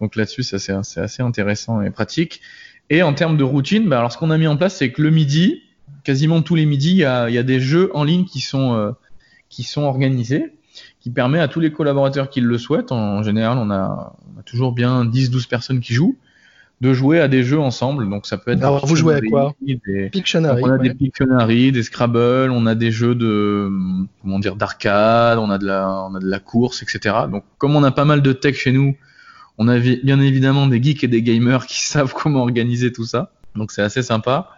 Donc 0.00 0.16
là-dessus, 0.16 0.42
ça 0.42 0.58
c'est 0.58 1.00
assez 1.00 1.22
intéressant 1.22 1.80
et 1.80 1.90
pratique. 1.90 2.40
Et 2.90 3.02
en 3.02 3.14
termes 3.14 3.36
de 3.36 3.44
routine, 3.44 3.88
bah, 3.88 3.98
alors 3.98 4.12
ce 4.12 4.18
qu'on 4.18 4.30
a 4.30 4.38
mis 4.38 4.46
en 4.46 4.56
place, 4.56 4.76
c'est 4.76 4.92
que 4.92 5.00
le 5.00 5.10
midi, 5.10 5.62
quasiment 6.04 6.42
tous 6.42 6.56
les 6.56 6.66
midis, 6.66 6.90
il 6.90 6.96
y 6.96 7.04
a, 7.04 7.30
y 7.30 7.38
a, 7.38 7.42
des 7.42 7.60
jeux 7.60 7.90
en 7.94 8.04
ligne 8.04 8.24
qui 8.24 8.40
sont, 8.40 8.74
euh, 8.74 8.90
qui 9.48 9.62
sont 9.62 9.82
organisés, 9.82 10.52
qui 11.00 11.10
permet 11.10 11.38
à 11.38 11.48
tous 11.48 11.60
les 11.60 11.72
collaborateurs 11.72 12.28
qui 12.30 12.40
le 12.40 12.58
souhaitent, 12.58 12.92
en 12.92 13.22
général 13.22 13.58
on 13.58 13.70
a, 13.70 14.16
on 14.34 14.40
a 14.40 14.42
toujours 14.42 14.72
bien 14.72 15.04
10-12 15.04 15.48
personnes 15.48 15.80
qui 15.80 15.94
jouent, 15.94 16.16
de 16.82 16.92
jouer 16.92 17.20
à 17.20 17.28
des 17.28 17.44
jeux 17.44 17.60
ensemble. 17.60 18.10
Donc 18.10 18.26
ça 18.26 18.36
peut 18.36 18.50
être. 18.50 18.58
Alors 18.58 18.84
vous 18.84 18.96
jouez 18.96 19.14
à 19.14 19.20
quoi 19.20 19.54
des... 19.60 20.10
Pictionary. 20.10 20.62
On 20.64 20.70
a 20.72 20.78
des 20.78 20.92
Pictionary, 20.92 21.70
des 21.70 21.84
Scrabble, 21.84 22.50
on 22.50 22.66
a 22.66 22.74
des 22.74 22.90
jeux 22.90 23.14
de 23.14 23.70
comment 24.20 24.40
dire 24.40 24.56
d'arcade, 24.56 25.38
on 25.38 25.48
a 25.48 25.58
de 25.58 25.66
la 25.66 25.88
on 26.10 26.14
a 26.16 26.18
de 26.18 26.28
la 26.28 26.40
course, 26.40 26.82
etc. 26.82 27.14
Donc 27.30 27.44
comme 27.58 27.76
on 27.76 27.84
a 27.84 27.92
pas 27.92 28.04
mal 28.04 28.20
de 28.20 28.32
tech 28.32 28.56
chez 28.56 28.72
nous, 28.72 28.96
on 29.58 29.68
a 29.68 29.78
bien 29.78 30.20
évidemment 30.20 30.66
des 30.66 30.82
geeks 30.82 31.04
et 31.04 31.08
des 31.08 31.22
gamers 31.22 31.66
qui 31.68 31.86
savent 31.86 32.12
comment 32.14 32.42
organiser 32.42 32.92
tout 32.92 33.04
ça. 33.04 33.30
Donc 33.54 33.70
c'est 33.70 33.82
assez 33.82 34.02
sympa. 34.02 34.50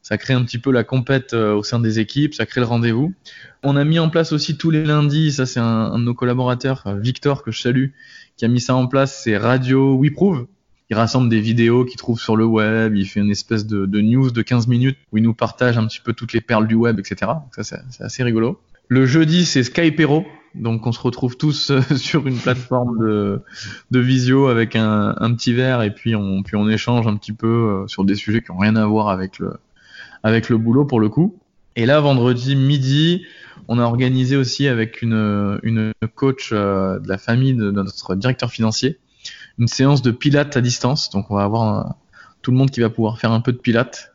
Ça 0.00 0.16
crée 0.16 0.34
un 0.34 0.44
petit 0.44 0.58
peu 0.58 0.70
la 0.70 0.84
compète 0.84 1.32
euh, 1.32 1.54
au 1.54 1.62
sein 1.62 1.80
des 1.80 1.98
équipes, 1.98 2.34
ça 2.34 2.44
crée 2.44 2.60
le 2.60 2.66
rendez-vous. 2.66 3.14
On 3.62 3.74
a 3.74 3.84
mis 3.84 3.98
en 3.98 4.10
place 4.10 4.32
aussi 4.32 4.58
tous 4.58 4.70
les 4.70 4.84
lundis, 4.84 5.32
ça 5.32 5.46
c'est 5.46 5.60
un, 5.60 5.64
un, 5.64 5.98
de 5.98 6.04
nos 6.04 6.12
collaborateurs, 6.12 6.84
Victor, 7.00 7.42
que 7.42 7.50
je 7.50 7.62
salue, 7.62 7.88
qui 8.36 8.44
a 8.44 8.48
mis 8.48 8.60
ça 8.60 8.76
en 8.76 8.86
place, 8.86 9.22
c'est 9.24 9.38
Radio 9.38 9.98
WeProve 9.98 10.46
il 10.94 10.96
rassemble 10.96 11.28
des 11.28 11.40
vidéos 11.40 11.84
qu'il 11.84 11.96
trouve 11.96 12.20
sur 12.20 12.36
le 12.36 12.44
web, 12.44 12.94
il 12.94 13.04
fait 13.04 13.18
une 13.18 13.32
espèce 13.32 13.66
de, 13.66 14.00
news 14.00 14.30
de 14.30 14.42
15 14.42 14.68
minutes 14.68 14.96
où 15.10 15.16
il 15.16 15.24
nous 15.24 15.34
partage 15.34 15.76
un 15.76 15.84
petit 15.88 15.98
peu 15.98 16.12
toutes 16.12 16.32
les 16.32 16.40
perles 16.40 16.68
du 16.68 16.76
web, 16.76 17.00
etc. 17.00 17.32
ça, 17.50 17.64
c'est 17.64 18.04
assez 18.04 18.22
rigolo. 18.22 18.60
Le 18.86 19.04
jeudi, 19.04 19.44
c'est 19.44 19.64
Skypero. 19.64 20.24
Donc, 20.54 20.86
on 20.86 20.92
se 20.92 21.00
retrouve 21.00 21.36
tous 21.36 21.70
euh, 21.70 21.80
sur 21.96 22.28
une 22.28 22.36
plateforme 22.36 23.00
de, 23.90 23.98
visio 23.98 24.46
avec 24.46 24.76
un, 24.76 25.34
petit 25.34 25.52
verre 25.52 25.82
et 25.82 25.92
puis 25.92 26.14
on, 26.14 26.68
échange 26.68 27.08
un 27.08 27.16
petit 27.16 27.32
peu 27.32 27.48
euh, 27.48 27.88
sur 27.88 28.04
des 28.04 28.14
sujets 28.14 28.40
qui 28.40 28.52
ont 28.52 28.58
rien 28.58 28.76
à 28.76 28.86
voir 28.86 29.08
avec 29.08 29.40
le, 29.40 30.58
boulot 30.58 30.84
pour 30.84 31.00
le 31.00 31.08
coup. 31.08 31.36
Et 31.74 31.86
là, 31.86 31.98
vendredi 31.98 32.54
midi, 32.54 33.26
on 33.66 33.80
a 33.80 33.82
organisé 33.82 34.36
aussi 34.36 34.68
avec 34.68 35.02
une, 35.02 35.58
une 35.64 35.92
coach 36.14 36.50
euh, 36.52 37.00
de 37.00 37.08
la 37.08 37.18
famille 37.18 37.54
de 37.54 37.72
notre 37.72 38.14
directeur 38.14 38.52
financier 38.52 39.00
une 39.58 39.68
séance 39.68 40.02
de 40.02 40.10
pilates 40.10 40.56
à 40.56 40.60
distance. 40.60 41.10
Donc 41.10 41.30
on 41.30 41.36
va 41.36 41.44
avoir 41.44 41.96
tout 42.42 42.50
le 42.50 42.56
monde 42.56 42.70
qui 42.70 42.80
va 42.80 42.90
pouvoir 42.90 43.18
faire 43.18 43.32
un 43.32 43.40
peu 43.40 43.52
de 43.52 43.58
pilates 43.58 44.12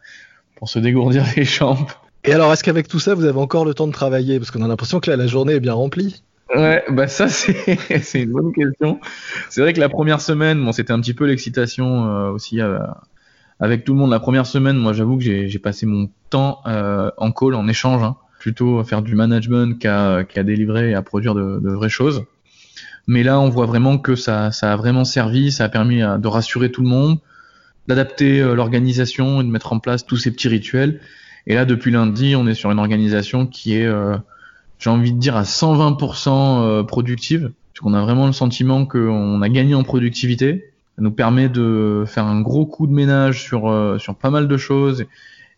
pour 0.55 0.69
se 0.69 0.79
dégourdir 0.79 1.25
les 1.35 1.45
jambes. 1.45 1.87
Et 2.25 2.33
alors, 2.33 2.51
est-ce 2.51 2.63
qu'avec 2.63 2.87
tout 2.87 2.99
ça, 2.99 3.15
vous 3.15 3.25
avez 3.25 3.39
encore 3.39 3.65
le 3.65 3.73
temps 3.73 3.87
de 3.87 3.93
travailler? 3.93 4.39
Parce 4.39 4.51
qu'on 4.51 4.61
a 4.61 4.67
l'impression 4.67 4.99
que 4.99 5.09
là, 5.09 5.15
la 5.15 5.27
journée 5.27 5.53
est 5.53 5.59
bien 5.59 5.73
remplie. 5.73 6.21
Ouais, 6.53 6.83
bah 6.89 7.07
ça 7.07 7.27
c'est 7.29 8.21
une 8.21 8.31
bonne 8.31 8.51
question. 8.51 8.99
C'est 9.49 9.61
vrai 9.61 9.73
que 9.73 9.79
la 9.79 9.89
première 9.89 10.19
semaine, 10.19 10.63
bon, 10.63 10.71
c'était 10.71 10.91
un 10.91 10.99
petit 10.99 11.13
peu 11.13 11.25
l'excitation 11.25 12.09
euh, 12.09 12.31
aussi 12.31 12.59
euh, 12.59 12.79
avec 13.59 13.85
tout 13.85 13.93
le 13.93 13.99
monde. 13.99 14.09
La 14.09 14.19
première 14.19 14.47
semaine, 14.47 14.75
moi 14.75 14.93
j'avoue 14.93 15.17
que 15.17 15.23
j'ai 15.23 15.59
passé 15.59 15.85
mon 15.85 16.09
temps 16.31 16.61
euh, 16.65 17.11
en 17.17 17.31
call, 17.31 17.53
en 17.53 17.67
échange, 17.67 18.01
hein, 18.01 18.15
plutôt 18.39 18.79
à 18.79 18.83
faire 18.83 19.03
du 19.03 19.13
management 19.13 19.77
qu'à 19.77 20.23
qu 20.23 20.43
délivrer 20.43 20.89
et 20.89 20.95
à 20.95 21.03
produire 21.03 21.35
de, 21.35 21.59
de 21.59 21.69
vraies 21.69 21.87
choses. 21.87 22.25
Mais 23.07 23.23
là, 23.23 23.39
on 23.39 23.49
voit 23.49 23.65
vraiment 23.65 23.97
que 23.97 24.15
ça, 24.15 24.47
a 24.61 24.75
vraiment 24.75 25.05
servi, 25.05 25.51
ça 25.51 25.65
a 25.65 25.69
permis 25.69 26.01
euh, 26.01 26.17
de 26.17 26.27
rassurer 26.27 26.71
tout 26.71 26.81
le 26.81 26.89
monde, 26.89 27.19
d'adapter 27.87 28.39
euh, 28.39 28.53
l'organisation 28.53 29.41
et 29.41 29.43
de 29.43 29.49
mettre 29.49 29.73
en 29.73 29.79
place 29.79 30.05
tous 30.05 30.17
ces 30.17 30.31
petits 30.31 30.47
rituels. 30.47 30.99
Et 31.47 31.55
là, 31.55 31.65
depuis 31.65 31.91
lundi, 31.91 32.35
on 32.35 32.47
est 32.47 32.53
sur 32.53 32.71
une 32.71 32.79
organisation 32.79 33.47
qui 33.47 33.75
est, 33.75 33.85
euh, 33.85 34.15
j'ai 34.77 34.89
envie 34.89 35.13
de 35.13 35.19
dire, 35.19 35.35
à 35.35 35.43
120% 35.43 36.85
productive, 36.85 37.51
puisqu'on 37.73 37.93
a 37.93 38.01
vraiment 38.01 38.27
le 38.27 38.33
sentiment 38.33 38.85
qu'on 38.85 39.41
a 39.41 39.49
gagné 39.49 39.73
en 39.73 39.83
productivité. 39.83 40.71
Ça 40.95 41.01
nous 41.01 41.11
permet 41.11 41.49
de 41.49 42.03
faire 42.05 42.25
un 42.25 42.41
gros 42.41 42.65
coup 42.65 42.85
de 42.85 42.93
ménage 42.93 43.41
sur, 43.41 43.97
sur 43.99 44.15
pas 44.15 44.29
mal 44.29 44.47
de 44.47 44.57
choses 44.57 45.05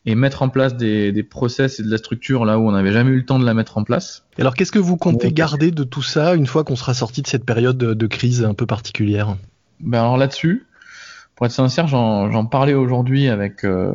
et 0.05 0.15
mettre 0.15 0.41
en 0.41 0.49
place 0.49 0.75
des, 0.75 1.11
des, 1.11 1.23
process 1.23 1.79
et 1.79 1.83
de 1.83 1.89
la 1.89 1.97
structure 1.97 2.43
là 2.45 2.57
où 2.57 2.67
on 2.67 2.71
n'avait 2.71 2.91
jamais 2.91 3.11
eu 3.11 3.17
le 3.17 3.25
temps 3.25 3.37
de 3.37 3.45
la 3.45 3.53
mettre 3.53 3.77
en 3.77 3.83
place. 3.83 4.25
alors 4.39 4.55
qu'est-ce 4.55 4.71
que 4.71 4.79
vous 4.79 4.97
comptez 4.97 5.31
garder 5.31 5.69
de 5.71 5.83
tout 5.83 6.01
ça 6.01 6.33
une 6.33 6.47
fois 6.47 6.63
qu'on 6.63 6.75
sera 6.75 6.93
sorti 6.93 7.21
de 7.21 7.27
cette 7.27 7.45
période 7.45 7.77
de, 7.77 7.93
de 7.93 8.07
crise 8.07 8.43
un 8.43 8.53
peu 8.53 8.65
particulière? 8.65 9.35
Ben 9.79 9.99
alors 9.99 10.17
là-dessus, 10.17 10.65
pour 11.35 11.45
être 11.45 11.51
sincère, 11.51 11.87
j'en 11.87 12.45
parlais 12.45 12.73
aujourd'hui 12.73 13.27
avec 13.27 13.63
euh, 13.63 13.93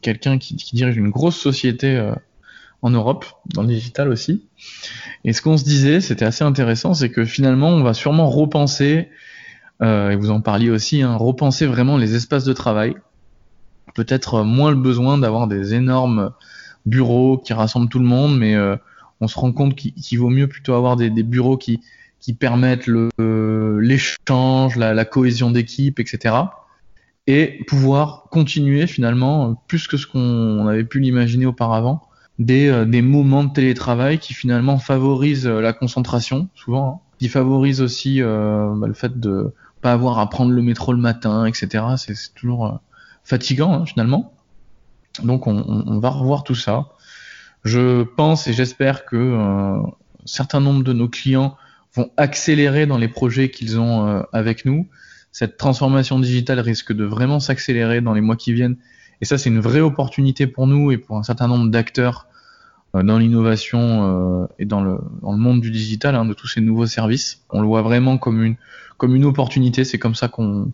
quelqu'un 0.00 0.38
qui, 0.38 0.56
qui, 0.56 0.76
dirige 0.76 0.96
une 0.96 1.10
grosse 1.10 1.36
société 1.36 1.96
euh, 1.96 2.12
en 2.82 2.90
Europe, 2.90 3.24
dans 3.46 3.62
le 3.62 3.68
digital 3.68 4.08
aussi. 4.08 4.44
Et 5.24 5.32
ce 5.32 5.40
qu'on 5.40 5.56
se 5.56 5.64
disait, 5.64 6.00
c'était 6.00 6.24
assez 6.24 6.44
intéressant, 6.44 6.94
c'est 6.94 7.10
que 7.10 7.24
finalement, 7.24 7.68
on 7.68 7.82
va 7.82 7.94
sûrement 7.94 8.28
repenser, 8.28 9.08
euh, 9.82 10.10
et 10.10 10.16
vous 10.16 10.30
en 10.30 10.40
parliez 10.40 10.68
aussi, 10.68 11.02
hein, 11.02 11.14
repenser 11.16 11.66
vraiment 11.66 11.96
les 11.96 12.14
espaces 12.14 12.44
de 12.44 12.52
travail 12.52 12.94
peut-être 13.94 14.42
moins 14.42 14.70
le 14.70 14.76
besoin 14.76 15.18
d'avoir 15.18 15.46
des 15.46 15.74
énormes 15.74 16.32
bureaux 16.86 17.38
qui 17.38 17.52
rassemblent 17.52 17.88
tout 17.88 17.98
le 17.98 18.04
monde, 18.04 18.38
mais 18.38 18.54
euh, 18.54 18.76
on 19.20 19.28
se 19.28 19.38
rend 19.38 19.52
compte 19.52 19.74
qu'il 19.74 20.18
vaut 20.18 20.30
mieux 20.30 20.48
plutôt 20.48 20.74
avoir 20.74 20.96
des, 20.96 21.10
bureaux 21.10 21.56
qui, 21.56 21.80
permettent 22.38 22.88
l'échange, 23.18 24.76
la, 24.76 25.04
cohésion 25.04 25.50
d'équipe, 25.50 26.00
etc. 26.00 26.34
Et 27.26 27.60
pouvoir 27.68 28.24
continuer 28.30 28.86
finalement, 28.86 29.54
plus 29.68 29.86
que 29.86 29.96
ce 29.96 30.06
qu'on 30.06 30.66
avait 30.66 30.84
pu 30.84 30.98
l'imaginer 30.98 31.46
auparavant, 31.46 32.02
des, 32.38 32.68
euh, 32.68 32.84
des, 32.84 33.02
moments 33.02 33.44
de 33.44 33.52
télétravail 33.52 34.18
qui 34.18 34.34
finalement 34.34 34.78
favorisent 34.78 35.46
la 35.46 35.72
concentration, 35.72 36.48
souvent, 36.54 36.88
hein, 36.88 36.98
qui 37.18 37.28
favorisent 37.28 37.80
aussi 37.80 38.20
euh, 38.20 38.72
bah, 38.74 38.88
le 38.88 38.94
fait 38.94 39.20
de 39.20 39.54
pas 39.82 39.92
avoir 39.92 40.18
à 40.18 40.28
prendre 40.28 40.50
le 40.50 40.62
métro 40.62 40.92
le 40.92 40.98
matin, 40.98 41.44
etc. 41.44 41.84
C'est 41.96 42.34
toujours 42.34 42.80
fatigant 43.24 43.72
hein, 43.72 43.86
finalement. 43.86 44.32
Donc 45.22 45.46
on, 45.46 45.84
on, 45.86 45.98
va 45.98 46.10
revoir 46.10 46.42
tout 46.42 46.54
ça. 46.54 46.88
Je 47.64 48.02
pense 48.02 48.46
et 48.48 48.52
j'espère 48.52 49.04
que 49.04 49.16
euh, 49.16 49.76
un 49.78 49.92
certain 50.24 50.60
nombre 50.60 50.82
de 50.82 50.92
nos 50.92 51.08
clients 51.08 51.56
vont 51.94 52.10
accélérer 52.16 52.86
dans 52.86 52.98
les 52.98 53.08
projets 53.08 53.50
qu'ils 53.50 53.78
ont 53.78 54.08
euh, 54.08 54.22
avec 54.32 54.64
nous. 54.64 54.88
Cette 55.30 55.56
transformation 55.56 56.18
digitale 56.18 56.60
risque 56.60 56.92
de 56.92 57.04
vraiment 57.04 57.40
s'accélérer 57.40 58.00
dans 58.00 58.14
les 58.14 58.20
mois 58.20 58.36
qui 58.36 58.52
viennent. 58.52 58.76
Et 59.20 59.24
ça, 59.24 59.38
c'est 59.38 59.50
une 59.50 59.60
vraie 59.60 59.80
opportunité 59.80 60.46
pour 60.46 60.66
nous 60.66 60.90
et 60.90 60.98
pour 60.98 61.16
un 61.16 61.22
certain 61.22 61.46
nombre 61.46 61.70
d'acteurs 61.70 62.26
euh, 62.94 63.02
dans 63.02 63.18
l'innovation 63.18 64.48
et 64.58 64.64
dans 64.64 64.82
le, 64.82 64.98
dans 65.20 65.32
le 65.32 65.38
monde 65.38 65.60
du 65.60 65.70
digital, 65.70 66.14
hein, 66.16 66.24
de 66.24 66.34
tous 66.34 66.48
ces 66.48 66.60
nouveaux 66.60 66.86
services. 66.86 67.42
On 67.50 67.60
le 67.60 67.66
voit 67.66 67.82
vraiment 67.82 68.18
comme 68.18 68.42
une, 68.42 68.56
comme 68.96 69.14
une 69.14 69.24
opportunité. 69.24 69.84
C'est 69.84 69.98
comme 69.98 70.14
ça 70.14 70.28
qu'on 70.28 70.72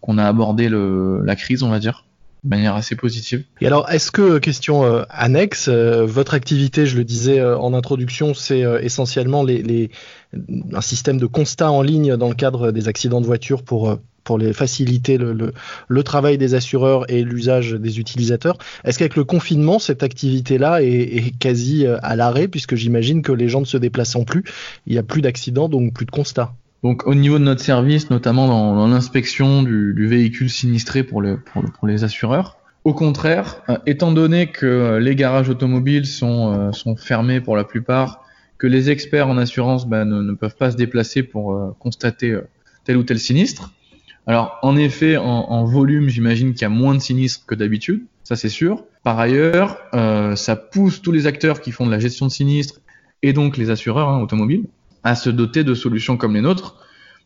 qu'on 0.00 0.18
a 0.18 0.24
abordé 0.24 0.68
la 0.70 1.36
crise, 1.36 1.62
on 1.62 1.70
va 1.70 1.78
dire 1.78 2.04
de 2.44 2.48
manière 2.50 2.74
assez 2.74 2.96
positive. 2.96 3.44
Et 3.60 3.66
alors, 3.66 3.90
est-ce 3.90 4.10
que, 4.10 4.38
question 4.38 4.84
euh, 4.84 5.02
annexe, 5.10 5.68
euh, 5.68 6.04
votre 6.06 6.34
activité, 6.34 6.86
je 6.86 6.96
le 6.96 7.04
disais 7.04 7.40
euh, 7.40 7.58
en 7.58 7.74
introduction, 7.74 8.34
c'est 8.34 8.64
euh, 8.64 8.80
essentiellement 8.80 9.44
un 9.46 10.80
système 10.80 11.18
de 11.18 11.26
constat 11.26 11.70
en 11.70 11.82
ligne 11.82 12.16
dans 12.16 12.28
le 12.28 12.34
cadre 12.34 12.70
des 12.70 12.88
accidents 12.88 13.20
de 13.20 13.26
voiture 13.26 13.62
pour, 13.62 13.90
euh, 13.90 13.96
faciliter 14.52 15.16
le, 15.16 16.02
travail 16.02 16.36
des 16.36 16.54
assureurs 16.54 17.10
et 17.10 17.22
l'usage 17.22 17.72
des 17.72 17.98
utilisateurs. 17.98 18.58
Est-ce 18.84 18.98
qu'avec 18.98 19.16
le 19.16 19.24
confinement, 19.24 19.78
cette 19.78 20.02
activité-là 20.02 20.82
est, 20.82 20.86
est, 20.86 21.38
quasi 21.38 21.86
à 21.86 22.14
l'arrêt, 22.14 22.46
puisque 22.46 22.74
j'imagine 22.74 23.22
que 23.22 23.32
les 23.32 23.48
gens 23.48 23.60
ne 23.60 23.64
se 23.64 23.78
déplacent 23.78 24.22
plus, 24.26 24.44
il 24.86 24.92
n'y 24.92 24.98
a 24.98 25.02
plus 25.02 25.22
d'accidents, 25.22 25.70
donc 25.70 25.94
plus 25.94 26.04
de 26.04 26.10
constats? 26.10 26.52
Donc 26.82 27.06
au 27.06 27.14
niveau 27.14 27.38
de 27.38 27.44
notre 27.44 27.62
service, 27.62 28.10
notamment 28.10 28.46
dans, 28.46 28.74
dans 28.74 28.88
l'inspection 28.88 29.62
du, 29.62 29.94
du, 29.94 30.06
véhicule 30.06 30.48
sinistré 30.50 31.02
pour, 31.02 31.22
pour, 31.52 31.64
pour 31.64 31.88
les 31.88 32.04
assureurs, 32.04 32.58
au 32.84 32.94
contraire, 32.94 33.62
euh, 33.68 33.78
étant 33.86 34.12
donné 34.12 34.46
que 34.46 34.98
les 35.00 35.14
garages 35.16 35.48
automobiles 35.48 36.06
sont, 36.06 36.52
euh, 36.52 36.72
sont 36.72 36.96
fermés 36.96 37.40
pour 37.40 37.56
la 37.56 37.64
plupart, 37.64 38.22
que 38.58 38.66
les 38.66 38.90
experts 38.90 39.28
en 39.28 39.38
assurance 39.38 39.86
bah, 39.86 40.04
ne, 40.04 40.20
ne, 40.20 40.32
peuvent 40.32 40.56
pas 40.56 40.72
se 40.72 40.76
déplacer 40.76 41.22
pour 41.22 41.52
euh, 41.52 41.74
constater 41.78 42.32
euh, 42.32 42.48
tel 42.84 42.96
ou 42.96 43.04
tel 43.04 43.18
sinistre. 43.18 43.72
Alors 44.26 44.58
en 44.62 44.76
effet, 44.76 45.16
en, 45.16 45.24
en 45.24 45.64
volume, 45.64 46.08
j'imagine 46.08 46.52
qu'il 46.52 46.62
y 46.62 46.64
a 46.66 46.68
moins 46.68 46.94
de 46.94 47.00
sinistres 47.00 47.46
que 47.46 47.54
d'habitude, 47.54 48.04
ça 48.24 48.36
c'est 48.36 48.50
sûr. 48.50 48.84
Par 49.04 49.18
ailleurs, 49.18 49.78
euh, 49.94 50.36
ça 50.36 50.56
pousse 50.56 51.00
tous 51.00 51.12
les 51.12 51.26
acteurs 51.26 51.60
qui 51.60 51.70
font 51.70 51.86
de 51.86 51.90
la 51.90 51.98
gestion 51.98 52.26
de 52.26 52.32
sinistres 52.32 52.80
et 53.22 53.32
donc 53.32 53.56
les 53.56 53.70
assureurs 53.70 54.08
hein, 54.08 54.20
automobiles 54.20 54.64
à 55.04 55.14
se 55.14 55.30
doter 55.30 55.64
de 55.64 55.74
solutions 55.74 56.16
comme 56.16 56.34
les 56.34 56.40
nôtres, 56.40 56.76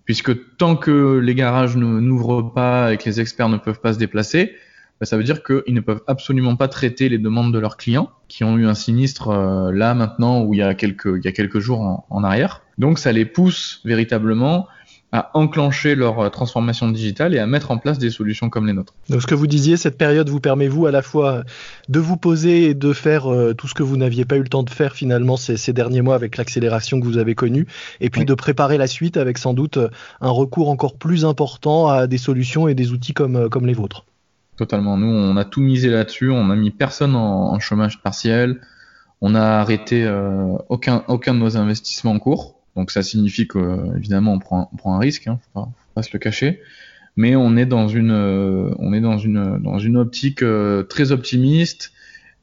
puisque 0.05 0.57
tant 0.57 0.77
que 0.77 1.19
les 1.19 1.35
garages 1.35 1.77
n'ouvrent 1.77 2.53
pas 2.53 2.93
et 2.93 2.97
que 2.97 3.05
les 3.05 3.21
experts 3.21 3.49
ne 3.49 3.57
peuvent 3.57 3.81
pas 3.81 3.93
se 3.93 3.99
déplacer, 3.99 4.55
bah, 5.01 5.07
ça 5.07 5.17
veut 5.17 5.25
dire 5.25 5.43
qu'ils 5.43 5.75
ne 5.75 5.81
peuvent 5.81 6.03
absolument 6.07 6.57
pas 6.57 6.69
traiter 6.69 7.09
les 7.09 7.19
demandes 7.19 7.53
de 7.53 7.59
leurs 7.59 7.77
clients 7.77 8.11
qui 8.29 8.45
ont 8.45 8.57
eu 8.57 8.67
un 8.67 8.75
sinistre 8.75 9.31
euh, 9.31 9.73
là 9.73 9.95
maintenant 9.95 10.43
ou 10.43 10.55
il 10.55 10.59
y 10.59 10.63
a 10.63 10.75
quelques, 10.75 11.17
il 11.17 11.25
y 11.25 11.29
a 11.29 11.33
quelques 11.33 11.59
jours 11.59 11.81
en, 11.81 12.07
en 12.09 12.25
arrière. 12.25 12.63
Donc 12.79 12.99
ça 12.99 13.13
les 13.13 13.25
pousse 13.25 13.81
véritablement 13.85 14.69
à 15.13 15.31
enclencher 15.35 15.95
leur 15.95 16.19
euh, 16.19 16.29
transformation 16.31 16.91
digitale 16.91 17.35
et 17.35 17.39
à 17.39 17.47
mettre 17.47 17.71
en 17.71 17.79
place 17.79 17.99
des 17.99 18.11
solutions 18.11 18.49
comme 18.49 18.67
les 18.67 18.73
nôtres. 18.73 18.95
Donc 19.11 19.21
ce 19.23 19.27
que 19.27 19.35
vous 19.35 19.47
disiez, 19.47 19.77
cette 19.77 19.99
période 19.99 20.31
vous 20.31 20.41
permet 20.41 20.69
vous 20.69 20.87
à 20.87 20.91
la 20.91 21.03
fois 21.03 21.45
de 21.89 22.01
vous 22.01 22.17
poser 22.17 22.71
et 22.71 22.75
de 22.75 22.93
faire 22.93 23.31
euh, 23.31 23.53
tout 23.53 23.69
ce 23.69 23.75
que 23.75 23.83
vous 23.83 23.99
n'aviez 23.99 24.25
pas 24.25 24.37
eu 24.37 24.43
le 24.43 24.49
temps 24.49 24.63
de 24.63 24.71
faire 24.71 24.95
finalement 24.95 25.37
ces, 25.37 25.57
ces 25.59 25.73
derniers 25.73 26.01
mois 26.01 26.15
avec 26.15 26.39
l'accélération 26.39 26.99
que 26.99 27.05
vous 27.05 27.19
avez 27.19 27.35
connue, 27.35 27.67
et 28.01 28.09
puis 28.09 28.23
oui. 28.23 28.27
de 28.27 28.35
préparer 28.35 28.79
la 28.79 28.87
suite 28.87 29.17
avec 29.17 29.39
sans 29.39 29.55
doute 29.55 29.79
un 30.21 30.31
recours 30.31 30.71
encore 30.71 30.95
plus 30.95 31.25
important 31.25 31.89
à 31.89 32.07
des 32.07 32.19
solutions 32.19 32.69
et 32.69 32.75
des 32.75 32.93
outils 32.93 33.15
comme, 33.15 33.37
euh, 33.37 33.49
comme 33.49 33.67
les 33.67 33.75
vôtres. 33.75 34.07
Totalement. 34.57 34.97
Nous, 34.97 35.07
on 35.09 35.37
a 35.37 35.45
tout 35.45 35.61
misé 35.61 35.89
là-dessus. 35.89 36.31
On 36.31 36.51
a 36.51 36.57
mis 36.57 36.71
personne 36.71 37.17
en, 37.17 37.59
chômage 37.59 38.03
partiel. 38.03 38.61
On 39.21 39.35
a 39.35 39.43
arrêté 39.43 40.05
euh, 40.05 40.57
aucun, 40.69 41.05
aucun 41.09 41.35
de 41.35 41.39
nos 41.39 41.57
investissements 41.57 42.13
en 42.13 42.19
cours. 42.19 42.62
Donc 42.77 42.91
ça 42.91 43.03
signifie 43.03 43.47
que 43.47 43.97
évidemment 43.97 44.33
on 44.33 44.39
prend, 44.39 44.71
on 44.73 44.77
prend 44.77 44.95
un 44.95 44.99
risque, 44.99 45.27
hein, 45.27 45.39
faut, 45.43 45.61
pas, 45.61 45.67
faut 45.67 45.95
pas 45.95 46.03
se 46.03 46.11
le 46.13 46.19
cacher. 46.19 46.61
Mais 47.17 47.37
on 47.37 47.57
est 47.57 47.67
dans 47.67 47.89
une, 47.89 48.11
euh, 48.11 48.75
on 48.79 48.93
est 48.95 49.01
dans 49.01 49.19
une, 49.19 49.59
dans 49.59 49.79
une 49.79 49.99
optique 49.99 50.43
euh, 50.43 50.83
très 50.83 51.13
optimiste, 51.13 51.93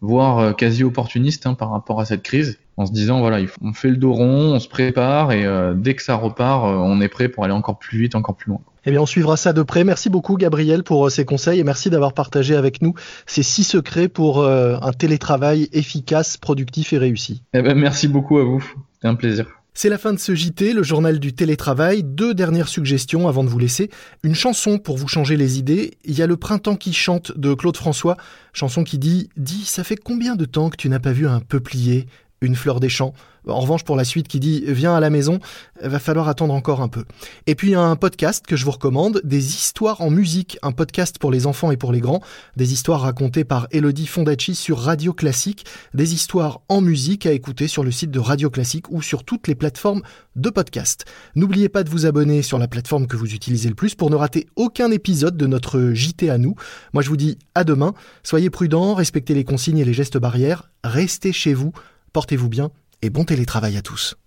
voire 0.01 0.55
quasi 0.55 0.83
opportuniste 0.83 1.48
hein, 1.48 1.55
par 1.55 1.71
rapport 1.71 2.00
à 2.00 2.05
cette 2.05 2.21
crise, 2.21 2.59
en 2.77 2.86
se 2.86 2.91
disant 2.91 3.19
voilà, 3.19 3.45
on 3.62 3.74
fait 3.74 3.89
le 3.89 3.98
dos 3.98 4.13
rond, 4.13 4.53
on 4.53 4.59
se 4.59 4.69
prépare 4.69 5.31
et 5.31 5.45
dès 5.75 5.95
que 5.95 6.03
ça 6.03 6.15
repart, 6.15 6.63
on 6.63 7.01
est 7.01 7.09
prêt 7.09 7.27
pour 7.27 7.43
aller 7.43 7.53
encore 7.53 7.79
plus 7.79 7.98
vite, 8.00 8.15
encore 8.15 8.36
plus 8.36 8.50
loin. 8.50 8.62
Eh 8.86 8.91
bien, 8.91 9.01
on 9.01 9.05
suivra 9.05 9.38
ça 9.38 9.53
de 9.53 9.62
près. 9.62 9.83
Merci 9.83 10.09
beaucoup, 10.09 10.38
Gabriel, 10.38 10.83
pour 10.83 11.05
euh, 11.05 11.09
ces 11.09 11.25
conseils 11.25 11.59
et 11.59 11.63
merci 11.63 11.89
d'avoir 11.89 12.13
partagé 12.13 12.55
avec 12.55 12.81
nous 12.81 12.93
ces 13.25 13.43
six 13.43 13.63
secrets 13.63 14.07
pour 14.07 14.39
euh, 14.41 14.77
un 14.81 14.93
télétravail 14.93 15.69
efficace, 15.74 16.38
productif 16.38 16.93
et 16.93 16.98
réussi. 16.98 17.43
Eh 17.53 17.62
ben, 17.62 17.77
merci 17.77 18.07
beaucoup 18.07 18.38
à 18.38 18.43
vous. 18.43 18.63
C'était 18.93 19.07
un 19.07 19.15
plaisir. 19.15 19.58
C'est 19.73 19.89
la 19.89 19.97
fin 19.97 20.13
de 20.13 20.19
ce 20.19 20.35
JT, 20.35 20.73
le 20.73 20.83
journal 20.83 21.19
du 21.19 21.33
télétravail. 21.33 22.03
Deux 22.03 22.33
dernières 22.33 22.67
suggestions 22.67 23.27
avant 23.27 23.43
de 23.43 23.49
vous 23.49 23.59
laisser. 23.59 23.89
Une 24.23 24.35
chanson 24.35 24.77
pour 24.77 24.97
vous 24.97 25.07
changer 25.07 25.38
les 25.38 25.57
idées. 25.57 25.97
Il 26.03 26.17
y 26.17 26.21
a 26.21 26.27
Le 26.27 26.38
Printemps 26.38 26.75
qui 26.75 26.91
chante 26.91 27.38
de 27.38 27.53
Claude 27.53 27.77
François. 27.77 28.17
Chanson 28.51 28.83
qui 28.83 28.97
dit 28.97 29.29
Dis, 29.38 29.65
ça 29.65 29.83
fait 29.83 29.95
combien 29.95 30.35
de 30.35 30.45
temps 30.45 30.69
que 30.69 30.77
tu 30.77 30.89
n'as 30.89 30.99
pas 30.99 31.13
vu 31.13 31.27
un 31.27 31.39
peuplier? 31.39 32.07
Une 32.41 32.55
fleur 32.55 32.79
des 32.79 32.89
champs. 32.89 33.13
En 33.48 33.60
revanche, 33.60 33.84
pour 33.84 33.96
la 33.96 34.03
suite 34.03 34.27
qui 34.27 34.39
dit 34.39 34.63
viens 34.67 34.96
à 34.96 35.00
la 35.00 35.10
maison, 35.10 35.39
va 35.81 36.00
falloir 36.00 36.27
attendre 36.27 36.53
encore 36.53 36.81
un 36.81 36.88
peu. 36.88 37.05
Et 37.48 37.55
puis 37.55 37.74
un 37.74 37.96
podcast 37.96 38.46
que 38.46 38.55
je 38.55 38.65
vous 38.65 38.72
recommande, 38.72 39.22
des 39.24 39.55
histoires 39.55 40.01
en 40.01 40.10
musique, 40.10 40.58
un 40.62 40.72
podcast 40.72 41.17
pour 41.19 41.31
les 41.31 41.48
enfants 41.48 41.72
et 41.72 41.77
pour 41.77 41.91
les 41.91 42.01
grands, 42.01 42.22
des 42.58 42.74
histoires 42.74 43.01
racontées 43.01 43.46
par 43.46 43.67
Elodie 43.72 44.08
Fondacci 44.08 44.55
sur 44.55 44.79
Radio 44.79 45.13
Classique, 45.13 45.65
des 45.93 46.13
histoires 46.13 46.62
en 46.69 46.81
musique 46.81 47.25
à 47.25 47.31
écouter 47.31 47.67
sur 47.67 47.84
le 47.84 47.91
site 47.91 48.12
de 48.12 48.19
Radio 48.19 48.50
Classique 48.50 48.91
ou 48.91 49.01
sur 49.01 49.24
toutes 49.24 49.48
les 49.48 49.55
plateformes 49.55 50.01
de 50.36 50.50
podcast. 50.50 51.05
N'oubliez 51.36 51.69
pas 51.69 51.84
de 51.84 51.89
vous 51.89 52.05
abonner 52.05 52.41
sur 52.41 52.60
la 52.60 52.67
plateforme 52.67 53.08
que 53.08 53.17
vous 53.17 53.34
utilisez 53.34 53.69
le 53.69 53.75
plus 53.75 53.96
pour 53.96 54.10
ne 54.10 54.15
rater 54.15 54.48
aucun 54.55 54.91
épisode 54.91 55.38
de 55.38 55.48
notre 55.48 55.91
JT 55.93 56.29
à 56.29 56.38
nous. 56.38 56.55
Moi 56.93 57.03
je 57.03 57.10
vous 57.10 57.17
dis 57.17 57.38
à 57.55 57.63
demain, 57.63 57.93
soyez 58.24 58.50
prudents, 58.50 58.93
respectez 58.93 59.34
les 59.34 59.43
consignes 59.43 59.79
et 59.79 59.86
les 59.86 59.93
gestes 59.93 60.17
barrières, 60.17 60.69
restez 60.84 61.31
chez 61.31 61.53
vous 61.53 61.72
Portez-vous 62.13 62.49
bien 62.49 62.71
et 63.01 63.09
bon 63.09 63.23
télétravail 63.23 63.77
à 63.77 63.81
tous. 63.81 64.19